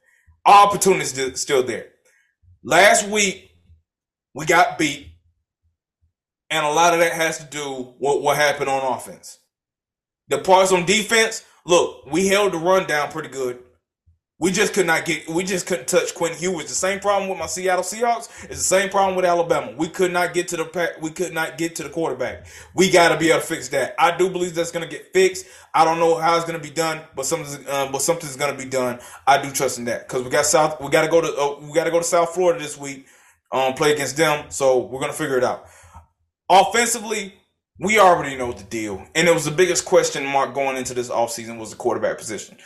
[0.45, 1.88] All opportunities still there.
[2.62, 3.51] Last week,
[4.34, 5.09] we got beat.
[6.51, 9.38] And a lot of that has to do with what happened on offense.
[10.28, 13.59] The parts on defense, look, we held the run down pretty good.
[14.41, 15.28] We just could not get.
[15.28, 16.64] We just couldn't touch Quinn Ewers.
[16.64, 18.28] The same problem with my Seattle Seahawks.
[18.45, 19.72] It's the same problem with Alabama.
[19.76, 20.95] We could not get to the.
[21.01, 22.47] We could not get to the quarterback.
[22.74, 23.95] We got to be able to fix that.
[23.97, 25.47] I do believe that's going to get fixed.
[25.72, 27.57] I don't know how it's going to be done, but something's.
[27.68, 28.99] Um, but something's going to be done.
[29.24, 30.80] I do trust in that because we got South.
[30.80, 31.28] We got to go to.
[31.28, 33.07] Uh, we got to go to South Florida this week.
[33.53, 34.47] Um, play against them.
[34.51, 35.66] So we're going to figure it out.
[36.51, 37.35] Offensively,
[37.78, 39.05] we already know the deal.
[39.14, 42.57] And it was the biggest question mark going into this offseason was the quarterback position.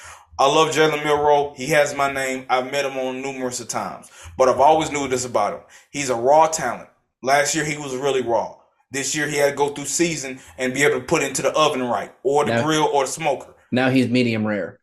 [0.40, 1.52] I love Jalen Milroe.
[1.56, 2.46] He has my name.
[2.48, 5.60] I've met him on numerous of times, but I've always knew this about him.
[5.90, 6.88] He's a raw talent.
[7.22, 8.56] Last year he was really raw.
[8.92, 11.52] This year he had to go through season and be able to put into the
[11.52, 13.54] oven right, or the now, grill, or the smoker.
[13.72, 14.78] Now he's medium rare.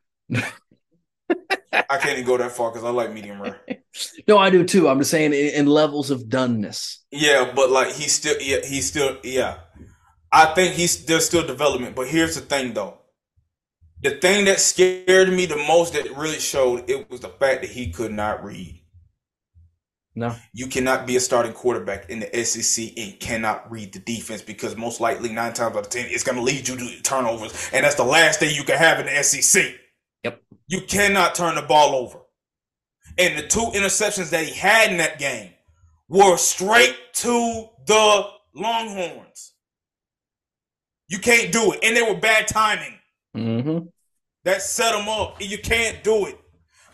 [1.90, 3.62] I can't even go that far because I like medium rare.
[4.28, 4.90] no, I do too.
[4.90, 6.98] I'm just saying in, in levels of doneness.
[7.12, 9.60] Yeah, but like he's still, yeah, he's still, yeah.
[10.32, 11.96] I think he's there's still development.
[11.96, 12.98] But here's the thing, though.
[14.06, 17.72] The thing that scared me the most that really showed it was the fact that
[17.72, 18.80] he could not read.
[20.14, 20.36] No.
[20.54, 24.78] You cannot be a starting quarterback in the SEC and cannot read the defense because
[24.78, 27.84] most likely nine times out of ten it's going to lead you to turnovers, and
[27.84, 29.74] that's the last thing you can have in the SEC.
[30.24, 30.40] Yep.
[30.68, 32.20] You cannot turn the ball over.
[33.18, 35.50] And the two interceptions that he had in that game
[36.10, 39.54] were straight to the Longhorns.
[41.08, 43.00] You can't do it, and they were bad timing.
[43.36, 43.88] Mm-hmm.
[44.46, 45.42] That set him up.
[45.42, 46.40] You can't do it.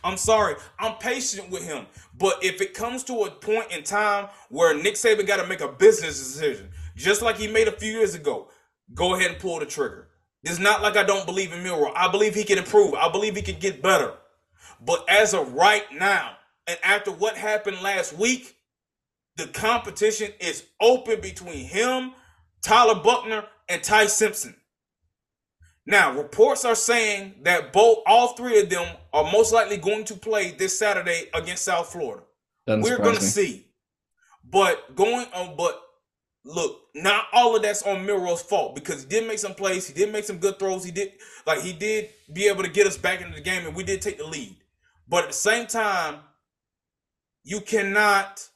[0.04, 0.56] I'm sorry.
[0.80, 1.86] I'm patient with him.
[2.18, 5.62] But if it comes to a point in time where Nick Saban got to make
[5.62, 8.50] a business decision, just like he made a few years ago,
[8.96, 10.08] go ahead and pull the trigger.
[10.44, 11.94] It's not like I don't believe in Milroe.
[11.96, 12.96] I believe he can improve.
[12.96, 14.14] I believe he can get better.
[14.84, 18.56] But as of right now, and after what happened last week,
[19.36, 22.14] the competition is open between him,
[22.64, 24.56] Tyler Buchner, and Ty Simpson.
[25.86, 30.14] Now, reports are saying that both all three of them are most likely going to
[30.16, 32.24] play this Saturday against South Florida.
[32.68, 33.68] Doesn't We're going to see.
[34.44, 35.82] But going on, but
[36.44, 39.94] look, not all of that's on Milroe's fault because he did make some plays, he
[39.94, 41.14] did make some good throws, he did
[41.46, 44.02] like he did be able to get us back into the game, and we did
[44.02, 44.56] take the lead.
[45.08, 46.20] But at the same time,
[47.44, 48.48] you cannot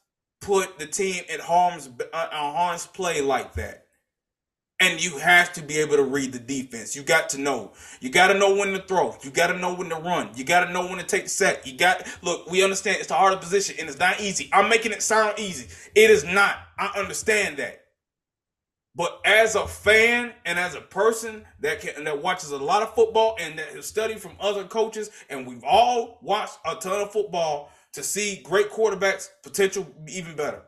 [0.41, 3.84] put the team at harm's uh, harm's play like that.
[4.82, 6.97] And you have to be able to read the defense.
[6.97, 7.71] You got to know.
[8.01, 9.15] You got to know when to throw.
[9.23, 10.32] You got to know when to run.
[10.36, 11.65] You got to know when to take the set.
[11.65, 12.51] You got look.
[12.51, 14.49] We understand it's the hardest position and it's not easy.
[14.51, 15.67] I'm making it sound easy.
[15.95, 16.57] It is not.
[16.78, 17.86] I understand that.
[18.95, 22.95] But as a fan and as a person that can that watches a lot of
[22.95, 27.11] football and that has studied from other coaches, and we've all watched a ton of
[27.11, 30.61] football to see great quarterbacks potential even better.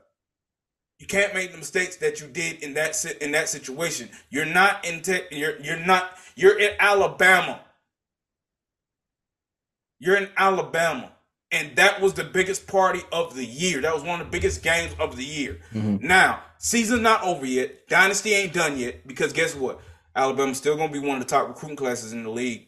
[1.00, 4.10] You can't make the mistakes that you did in that in that situation.
[4.30, 7.62] You're not in te- you're you're not you're in Alabama.
[10.00, 11.12] You're in Alabama.
[11.52, 13.82] And that was the biggest party of the year.
[13.82, 15.62] That was one of the biggest games of the year.
[15.74, 16.06] Mm-hmm.
[16.06, 17.88] Now, season's not over yet.
[17.88, 19.80] Dynasty ain't done yet because guess what?
[20.14, 22.68] Alabama's still going to be one of the top recruiting classes in the league,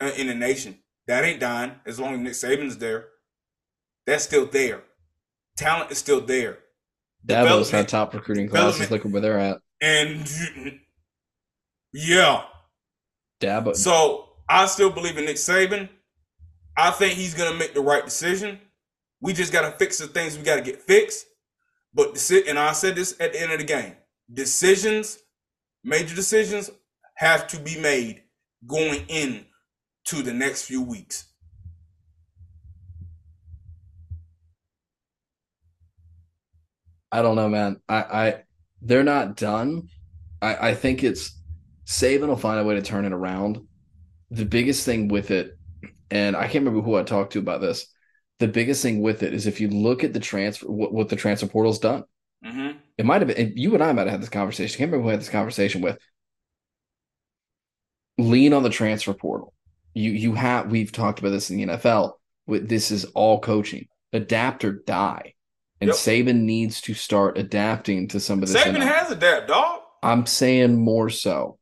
[0.00, 0.78] uh, in the nation.
[1.06, 3.06] That ain't dying as long as Nick Saban's there.
[4.06, 4.82] That's still there.
[5.56, 6.58] Talent is still there.
[7.26, 8.90] Dabo's had top recruiting classes.
[8.90, 9.58] Look where they're at.
[9.80, 10.28] And
[11.92, 12.44] yeah,
[13.40, 13.76] Dabo.
[13.76, 15.88] So I still believe in Nick Saban.
[16.76, 18.60] I think he's gonna make the right decision.
[19.20, 21.26] We just gotta fix the things we gotta get fixed.
[21.92, 23.96] But and I said this at the end of the game:
[24.32, 25.18] decisions,
[25.82, 26.70] major decisions,
[27.16, 28.22] have to be made
[28.66, 29.46] going in
[30.04, 31.27] to the next few weeks.
[37.10, 37.80] I don't know, man.
[37.88, 38.42] I, I
[38.82, 39.88] they're not done.
[40.40, 41.38] I, I think it's
[41.86, 43.66] Saban will find a way to turn it around.
[44.30, 45.58] The biggest thing with it,
[46.10, 47.86] and I can't remember who I talked to about this.
[48.40, 51.16] The biggest thing with it is if you look at the transfer, what, what the
[51.16, 52.04] transfer portal's done.
[52.44, 52.78] Mm-hmm.
[52.98, 54.76] It might have been, you and I might have had this conversation.
[54.76, 55.98] I can't remember who I had this conversation with.
[58.18, 59.54] Lean on the transfer portal.
[59.94, 62.12] You you have we've talked about this in the NFL.
[62.46, 63.88] With this is all coaching.
[64.12, 65.34] Adapt or die.
[65.80, 65.96] And yep.
[65.96, 68.62] Saban needs to start adapting to some of this.
[68.62, 69.80] Saban has adapted, dog.
[70.02, 71.58] I'm saying more so.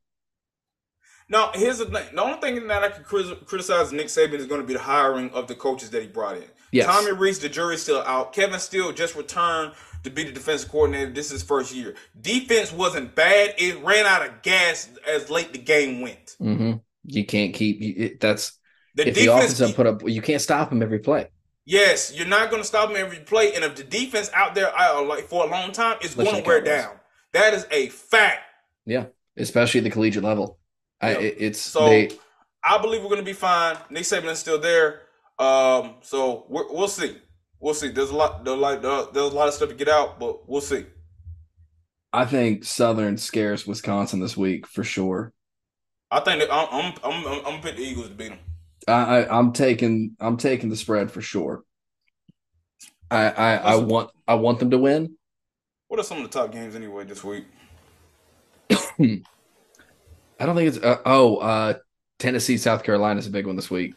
[1.29, 2.15] Now, here's the thing.
[2.15, 5.29] The only thing that I can criticize Nick Saban is going to be the hiring
[5.31, 6.45] of the coaches that he brought in.
[6.71, 6.85] Yes.
[6.85, 8.33] Tommy Rees, the jury's still out.
[8.33, 11.11] Kevin Steele just returned to be the defensive coordinator.
[11.11, 11.95] This is his first year.
[12.19, 13.55] Defense wasn't bad.
[13.57, 16.35] It ran out of gas as late the game went.
[16.41, 16.73] Mm-hmm.
[17.03, 18.57] You can't keep it, that's
[18.95, 20.07] the if defense, the offense doesn't put up.
[20.07, 21.29] You can't stop him every play.
[21.67, 24.71] Yes, you're not going to stop them every play, and if the defense out there
[24.73, 26.95] uh, like for a long time is going to wear down,
[27.33, 28.39] that is a fact.
[28.85, 30.59] Yeah, especially at the collegiate level.
[31.01, 31.89] I, it's so.
[31.89, 32.11] They,
[32.63, 33.75] I believe we're going to be fine.
[33.89, 35.01] Nick Saban is still there,
[35.39, 37.17] um, so we will see.
[37.59, 37.89] We'll see.
[37.89, 38.45] There's a lot.
[38.45, 38.81] There's a lot.
[39.13, 40.85] There's a lot of stuff to get out, but we'll see.
[42.13, 45.33] I think Southern scares Wisconsin this week for sure.
[46.09, 48.39] I think that I'm I'm I'm, I'm gonna pick the Eagles to beat them.
[48.87, 51.63] I, I am taking I'm taking the spread for sure.
[53.11, 55.17] I I, I want I want them to win.
[55.87, 57.45] What are some of the top games anyway this week?
[58.69, 60.77] I don't think it's.
[60.77, 61.73] Uh, oh, uh,
[62.19, 63.95] Tennessee, South Carolina is a big one this week.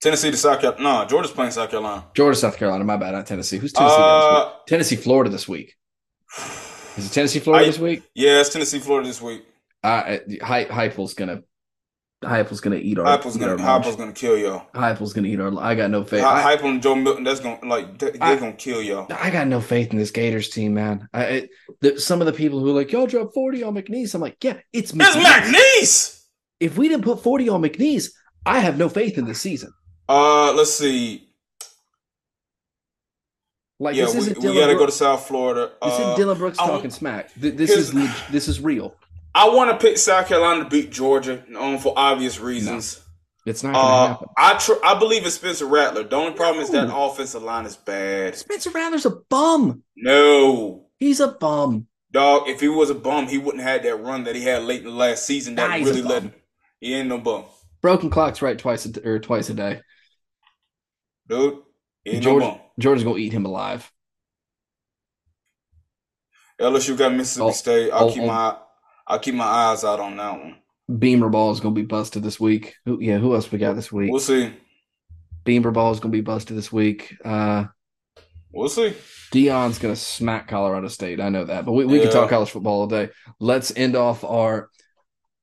[0.00, 0.82] Tennessee to South Carolina.
[0.82, 2.04] No, Georgia's playing South Carolina.
[2.14, 2.84] Georgia, South Carolina.
[2.84, 3.12] My bad.
[3.12, 3.58] Not Tennessee.
[3.58, 3.96] Who's Tennessee?
[3.98, 5.76] Uh, Tennessee, Florida this week.
[6.96, 8.02] Is it Tennessee, Florida I, this week?
[8.14, 9.46] Yeah, it's Tennessee, Florida this week.
[9.82, 11.42] Uh, Heupel's gonna
[12.22, 13.04] Heupel's gonna eat our.
[13.04, 14.66] Heupel's gonna Heupel's gonna kill y'all.
[14.74, 15.58] Heupel's gonna eat our.
[15.60, 16.22] I got no faith.
[16.22, 17.24] Heupel and Joe Milton.
[17.24, 19.06] That's gonna like they're I, gonna kill y'all.
[19.10, 21.08] I got no faith in this Gators team, man.
[21.12, 21.50] I it,
[21.80, 24.14] the, some of the people who are like y'all drop forty on McNeese.
[24.14, 25.16] I'm like, yeah, it's McNeese.
[25.16, 26.24] It's McNeese.
[26.60, 28.10] If we didn't put forty on McNeese,
[28.46, 29.72] I have no faith in this season.
[30.08, 31.28] Uh, let's see.
[33.78, 35.72] Like yeah, we, we got to go to South Florida.
[35.82, 37.34] This uh, isn't Dillon Brooks talking smack.
[37.34, 37.92] This is
[38.30, 38.94] this is real.
[39.34, 43.00] I want to pick South Carolina to beat Georgia um, for obvious reasons.
[43.46, 43.74] No, it's not.
[43.74, 44.28] Uh, happen.
[44.36, 46.04] I tr- I believe it's Spencer Rattler.
[46.04, 48.36] The only problem is that offensive line is bad.
[48.36, 49.82] Spencer Rattler's a bum.
[49.96, 51.86] No, he's a bum.
[52.10, 54.64] Dog, if he was a bum, he wouldn't have had that run that he had
[54.64, 55.54] late in the last season.
[55.54, 56.24] That nah, really led.
[56.24, 56.34] Him.
[56.80, 57.44] He ain't no bum.
[57.80, 59.80] Broken clocks right twice a, or twice a day.
[61.26, 61.60] Dude,
[62.04, 63.90] George, no Georgia's gonna eat him alive.
[66.60, 67.90] LSU got Mississippi oh, State.
[67.90, 68.26] I'll oh, keep oh.
[68.26, 68.56] my
[69.06, 70.56] I'll keep my eyes out on that one.
[70.98, 72.74] Beamer ball is gonna be busted this week.
[72.84, 74.10] Who, yeah, who else we got this week?
[74.10, 74.52] We'll see.
[75.44, 77.16] Beamer ball is gonna be busted this week.
[77.24, 77.66] Uh,
[78.52, 78.94] we'll see.
[79.32, 81.20] Deion's gonna smack Colorado State.
[81.20, 82.04] I know that, but we, we yeah.
[82.04, 83.10] can talk college football all day.
[83.40, 84.68] Let's end off our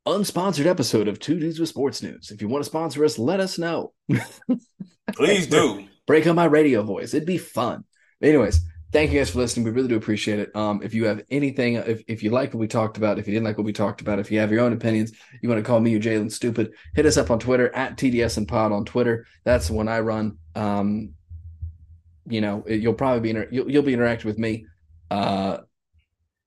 [0.08, 2.32] unsponsored episode of Two Dudes with Sports News.
[2.32, 3.94] If you want to sponsor us, let us know.
[5.14, 5.88] Please do.
[6.08, 7.14] Break on my radio voice.
[7.14, 7.84] It'd be fun.
[8.22, 9.66] Anyways, thank you guys for listening.
[9.66, 10.56] We really do appreciate it.
[10.56, 13.34] Um, if you have anything, if, if you like what we talked about, if you
[13.34, 15.12] didn't like what we talked about, if you have your own opinions,
[15.42, 18.48] you want to call me or Jalen stupid, hit us up on Twitter at TDSN
[18.48, 19.26] Pod on Twitter.
[19.44, 20.38] That's the one I run.
[20.56, 21.14] Um,
[22.28, 24.66] you know, you'll probably be inter- you'll, you'll be interacting with me.
[25.10, 25.60] Uh,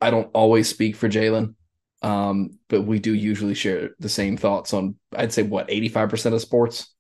[0.01, 1.55] I don't always speak for Jalen,
[2.03, 4.97] um, but we do usually share the same thoughts on.
[5.15, 6.93] I'd say what eighty five percent of sports.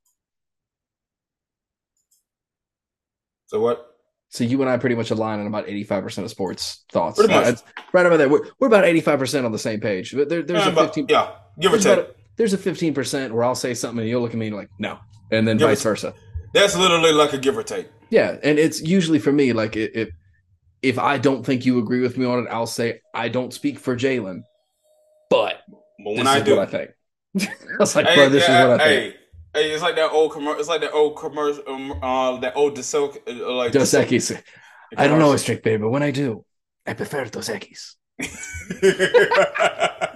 [3.46, 3.91] So what?
[4.32, 7.18] So you and I pretty much align on about eighty five percent of sports thoughts.
[7.18, 7.46] Pretty much.
[7.46, 7.56] Uh,
[7.92, 8.30] right about there.
[8.30, 10.14] We're, we're about eighty five percent on the same page.
[10.16, 11.06] But there, there's yeah, a fifteen.
[11.10, 12.06] Yeah, give or take.
[12.36, 14.98] There's a fifteen percent where I'll say something and you'll look at me like no,
[15.30, 16.14] and then give vice versa.
[16.54, 17.88] That's literally like a give or take.
[18.08, 20.08] Yeah, and it's usually for me like if
[20.80, 23.78] if I don't think you agree with me on it, I'll say I don't speak
[23.78, 24.44] for Jalen,
[25.28, 25.60] but,
[26.02, 26.90] but when I do, what I think.
[27.42, 29.16] I was like, hey, bro, this yeah, is what I hey, think.
[29.54, 30.60] Hey, it's like that old commercial.
[30.60, 31.62] It's like that old commercial.
[31.66, 34.42] Um, uh, that old Dos, uh, like Dos Equis.
[34.96, 36.44] I don't know a strict baby, but when I do,
[36.86, 37.96] I prefer Dos Equis.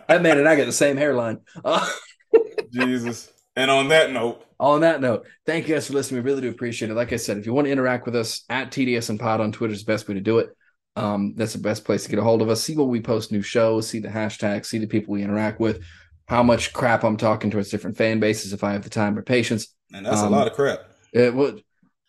[0.07, 1.41] that man and I got the same hairline.
[1.63, 1.87] Uh,
[2.73, 3.31] Jesus.
[3.57, 6.23] And on that note, on that note, thank you guys for listening.
[6.23, 6.95] We really do appreciate it.
[6.95, 9.73] Like I said, if you want to interact with us at TDSN Pod on Twitter
[9.75, 10.49] is the best way to do it.
[10.95, 12.63] Um, that's the best place to get a hold of us.
[12.63, 15.83] See what we post new shows, see the hashtags, see the people we interact with
[16.27, 19.23] how much crap I'm talking towards different fan bases if I have the time or
[19.23, 19.69] patience.
[19.93, 20.81] And that's um, a lot of crap.
[21.13, 21.63] It would.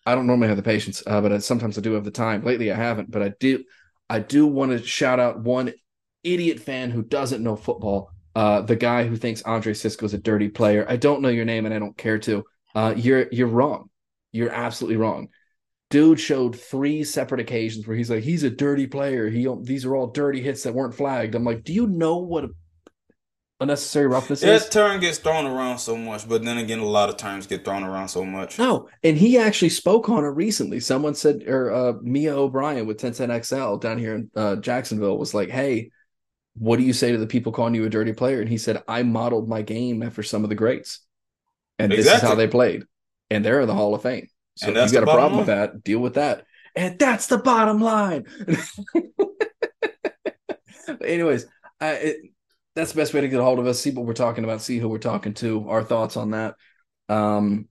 [0.05, 2.43] I don't normally have the patience, uh, but I, sometimes I do have the time.
[2.43, 3.63] Lately, I haven't, but I do.
[4.09, 5.73] I do want to shout out one
[6.23, 8.11] idiot fan who doesn't know football.
[8.35, 10.85] Uh, the guy who thinks Andre Cisco is a dirty player.
[10.87, 12.45] I don't know your name, and I don't care to.
[12.73, 13.89] Uh, you're you're wrong.
[14.31, 15.29] You're absolutely wrong.
[15.89, 19.29] Dude showed three separate occasions where he's like, he's a dirty player.
[19.29, 21.35] He these are all dirty hits that weren't flagged.
[21.35, 22.49] I'm like, do you know what a
[23.59, 27.17] unnecessary roughness that term gets thrown around so much, but then again, a lot of
[27.17, 28.59] terms get thrown around so much.
[28.59, 30.79] No, and he actually spoke on it recently.
[30.79, 35.49] Someone said, or uh, Mia O'Brien with 1010XL down here in uh, Jacksonville was like,
[35.49, 35.91] "Hey,
[36.55, 38.83] what do you say to the people calling you a dirty player?" And he said,
[38.87, 41.01] "I modeled my game after some of the greats,
[41.79, 42.13] and exactly.
[42.13, 42.83] this is how they played,
[43.29, 44.27] and they're in the Hall of Fame.
[44.55, 45.39] So if you got a problem line.
[45.39, 46.45] with that, deal with that."
[46.75, 48.27] And that's the bottom line.
[51.03, 51.47] anyways,
[51.79, 52.17] I, it,
[52.77, 53.79] that's the best way to get a hold of us.
[53.79, 54.61] See what we're talking about.
[54.61, 55.67] See who we're talking to.
[55.67, 56.53] Our thoughts on that.
[57.09, 57.67] Um,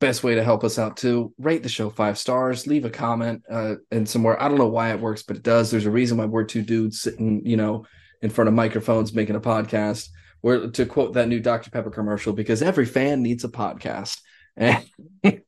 [0.00, 1.34] best way to help us out too.
[1.36, 2.66] Rate the show five stars.
[2.66, 4.42] Leave a comment uh, and somewhere.
[4.42, 5.70] I don't know why it works, but it does.
[5.70, 7.84] There's a reason why we're two dudes sitting, you know,
[8.22, 10.08] in front of microphones making a podcast.
[10.40, 14.18] We're to quote that new Dr Pepper commercial because every fan needs a podcast.
[14.58, 14.82] I
[15.22, 15.42] that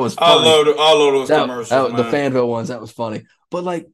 [0.00, 0.48] was funny.
[0.48, 1.68] I love, I love those that, commercials.
[1.70, 3.24] That, the Fanville ones, that was funny.
[3.50, 3.88] But like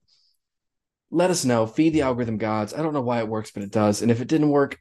[1.13, 1.67] let us know.
[1.67, 2.75] Feed the algorithm gods.
[2.75, 4.03] I don't know why it works, but it does.
[4.03, 4.79] And if it didn't work,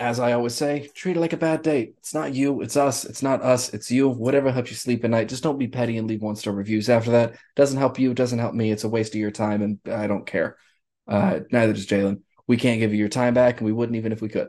[0.00, 1.94] as I always say, treat it like a bad date.
[1.98, 3.04] It's not you, it's us.
[3.04, 4.08] It's not us, it's you.
[4.08, 5.28] Whatever helps you sleep at night.
[5.28, 7.34] Just don't be petty and leave one star reviews after that.
[7.56, 8.70] Doesn't help you, doesn't help me.
[8.70, 10.56] It's a waste of your time, and I don't care.
[11.08, 12.22] Uh, neither does Jalen.
[12.46, 14.48] We can't give you your time back, and we wouldn't even if we could.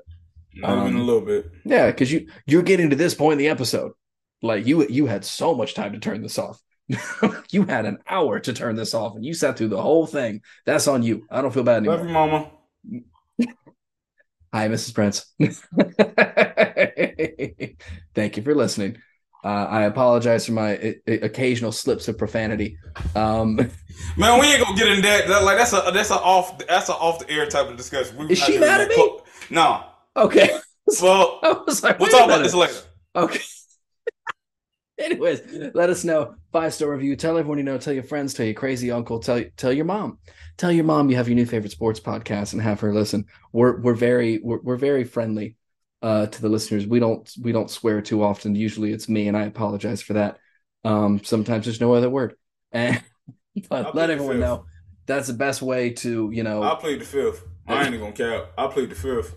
[0.53, 1.49] Not um, even a little bit.
[1.65, 3.93] Yeah, because you you're getting to this point in the episode.
[4.43, 6.61] Like you you had so much time to turn this off.
[7.52, 10.42] you had an hour to turn this off and you sat through the whole thing.
[10.66, 11.26] That's on you.
[11.30, 11.98] I don't feel bad anymore.
[11.98, 12.52] Love you, mama.
[14.54, 14.96] Hi, Mrs.
[14.96, 15.26] Prince.
[18.16, 18.98] Thank you for listening.
[19.44, 22.78] Uh, I apologize for my I- I- occasional slips of profanity.
[23.16, 23.56] Um,
[24.18, 25.28] Man, we ain't gonna get in that.
[25.28, 28.18] that- Like that's a that's a off that's a off the air type of discussion.
[28.18, 29.20] We Is she mad at me?
[29.50, 29.84] No.
[30.18, 30.60] okay.
[31.02, 32.74] Well, I was like, we'll talk about this later.
[33.16, 33.40] Okay.
[35.04, 36.36] Anyways, let us know.
[36.52, 37.16] Five star review.
[37.16, 37.78] Tell everyone you know.
[37.78, 38.34] Tell your friends.
[38.34, 39.20] Tell your crazy uncle.
[39.20, 40.20] Tell tell your mom.
[40.58, 43.26] Tell your mom you have your new favorite sports podcast and have her listen.
[43.54, 45.56] We're we're very we're, we're very friendly
[46.02, 46.86] uh, to the listeners.
[46.86, 48.56] We don't we don't swear too often.
[48.56, 50.38] Usually it's me, and I apologize for that.
[50.84, 52.36] Um, sometimes there's no other word.
[52.72, 53.02] And
[53.68, 54.66] but let everyone know
[55.08, 57.43] that's the best way to you know I'll plead the fifth.
[57.68, 58.52] I ain't even gonna cap.
[58.60, 59.36] I'll plead the fifth.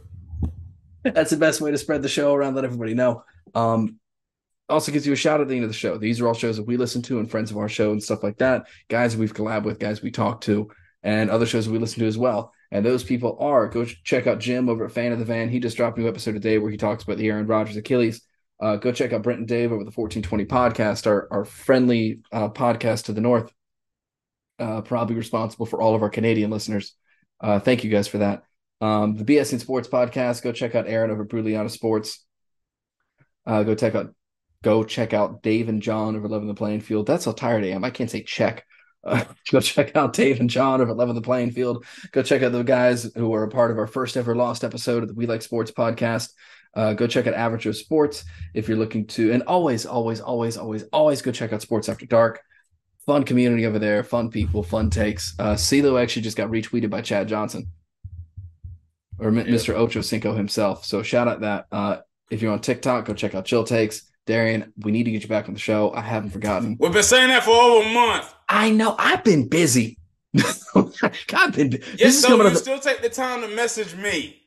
[1.05, 3.25] That's the best way to spread the show around, let everybody know.
[3.55, 3.99] Um,
[4.69, 5.99] also gives you a shout at the end of the show.
[5.99, 8.23] These are all shows that we listen to and friends of our show and stuff
[8.23, 8.67] like that.
[8.89, 10.71] Guys we've collabed with, guys we talk to,
[11.03, 12.53] and other shows we listen to as well.
[12.71, 15.51] And those people are go check out Jim over at Fan of the Van.
[15.51, 18.23] He just dropped a new episode today where he talks about the Aaron Rodgers Achilles.
[18.61, 22.49] Uh, go check out Brent and Dave over the 1420 podcast, our, our friendly uh,
[22.49, 23.53] podcast to the north,
[24.61, 26.95] uh, probably responsible for all of our Canadian listeners.
[27.41, 28.45] Uh, thank you guys for that.
[28.81, 30.43] Um, the BS in Sports podcast.
[30.43, 32.25] Go check out Aaron over at Bruliana Sports.
[33.45, 34.15] Uh, go check out
[34.63, 37.07] go check out Dave and John over in the Playing Field.
[37.07, 37.85] That's how tired I am.
[37.85, 38.65] I can't say check.
[39.05, 41.85] Uh, go check out Dave and John over at Love the Playing Field.
[42.13, 45.03] Go check out the guys who are a part of our first ever lost episode
[45.03, 46.29] of the We Like Sports podcast.
[46.73, 50.57] Uh, go check out Average Joe Sports if you're looking to, and always, always, always,
[50.57, 52.43] always, always go check out Sports After Dark.
[53.05, 55.35] Fun community over there, fun people, fun takes.
[55.37, 57.67] Uh, CeeLo actually just got retweeted by Chad Johnson
[59.19, 59.43] or Yeah.
[59.43, 59.75] Mr.
[59.75, 60.85] Ocho Cinco himself.
[60.85, 61.67] So shout out that.
[61.73, 61.97] Uh,
[62.31, 64.12] if you're on TikTok, go check out Chill Takes.
[64.27, 65.93] Darian, we need to get you back on the show.
[65.93, 66.77] I haven't forgotten.
[66.79, 68.33] We've been saying that for over a month.
[68.49, 69.99] I know I've been busy.
[70.37, 71.71] I've been.
[71.71, 72.57] this Yes, is so coming you up.
[72.59, 74.41] still take the time to message me.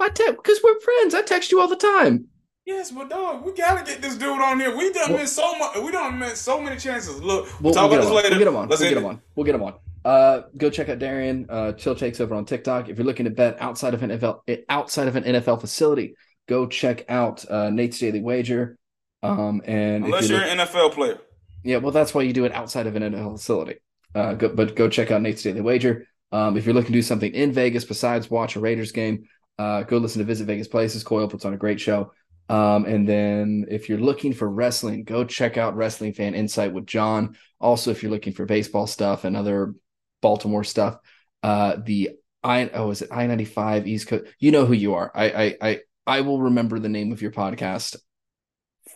[0.00, 1.14] I text because we're friends.
[1.14, 2.26] I text you all the time.
[2.64, 4.74] Yes, but dog, we gotta get this dude on here.
[4.76, 5.76] We done Well- missed so much.
[5.76, 7.20] We done missed so many chances.
[7.22, 8.14] Look, We'll, we'll, talk we'll about this him on.
[8.14, 8.38] We'll later.
[8.38, 8.68] get him on.
[8.68, 9.08] Let's we'll get him it.
[9.08, 9.20] on.
[9.34, 9.74] We'll get him on.
[10.04, 11.46] Uh, go check out Darian.
[11.48, 12.88] Uh, Chill takes over on TikTok.
[12.88, 16.14] If you're looking to bet outside of an NFL, outside of an NFL facility,
[16.48, 18.78] go check out uh, Nate's Daily Wager.
[19.22, 21.18] Um, and Unless you're you're an NFL player.
[21.62, 23.76] Yeah, well, that's why you do it outside of an NFL facility.
[24.14, 26.06] Uh, go, but go check out Nate's Daily Wager.
[26.32, 29.24] Um, if you're looking to do something in Vegas besides watch a Raiders game,
[29.58, 31.04] uh, go listen to Visit Vegas Places.
[31.04, 32.12] Coyle puts on a great show.
[32.48, 36.86] Um, and then if you're looking for wrestling, go check out Wrestling Fan Insight with
[36.86, 37.36] John.
[37.60, 39.74] Also, if you're looking for baseball stuff and other
[40.20, 40.98] Baltimore stuff,
[41.42, 42.10] uh, the
[42.42, 44.24] I oh is it I ninety five East Coast?
[44.38, 45.12] You know who you are.
[45.14, 47.96] I I I I will remember the name of your podcast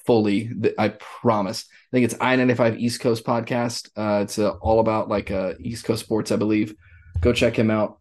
[0.06, 0.50] fully.
[0.78, 1.66] I promise.
[1.68, 3.90] I think it's I ninety five East Coast podcast.
[3.96, 6.74] Uh, it's uh, all about like uh, East Coast sports, I believe.
[7.20, 7.98] Go check him out.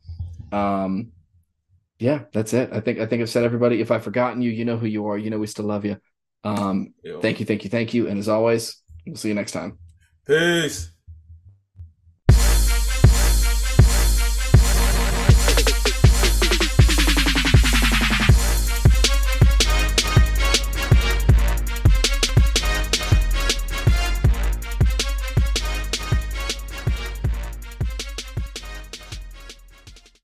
[0.51, 1.11] Um,
[1.99, 2.69] yeah, that's it.
[2.73, 3.81] I think I think I've said everybody.
[3.81, 5.17] If I've forgotten you, you know who you are.
[5.17, 5.97] You know we still love you.
[6.43, 7.19] Um, Yo.
[7.21, 8.07] thank you, thank you, thank you.
[8.07, 9.77] And as always, we'll see you next time.
[10.25, 10.92] Peace.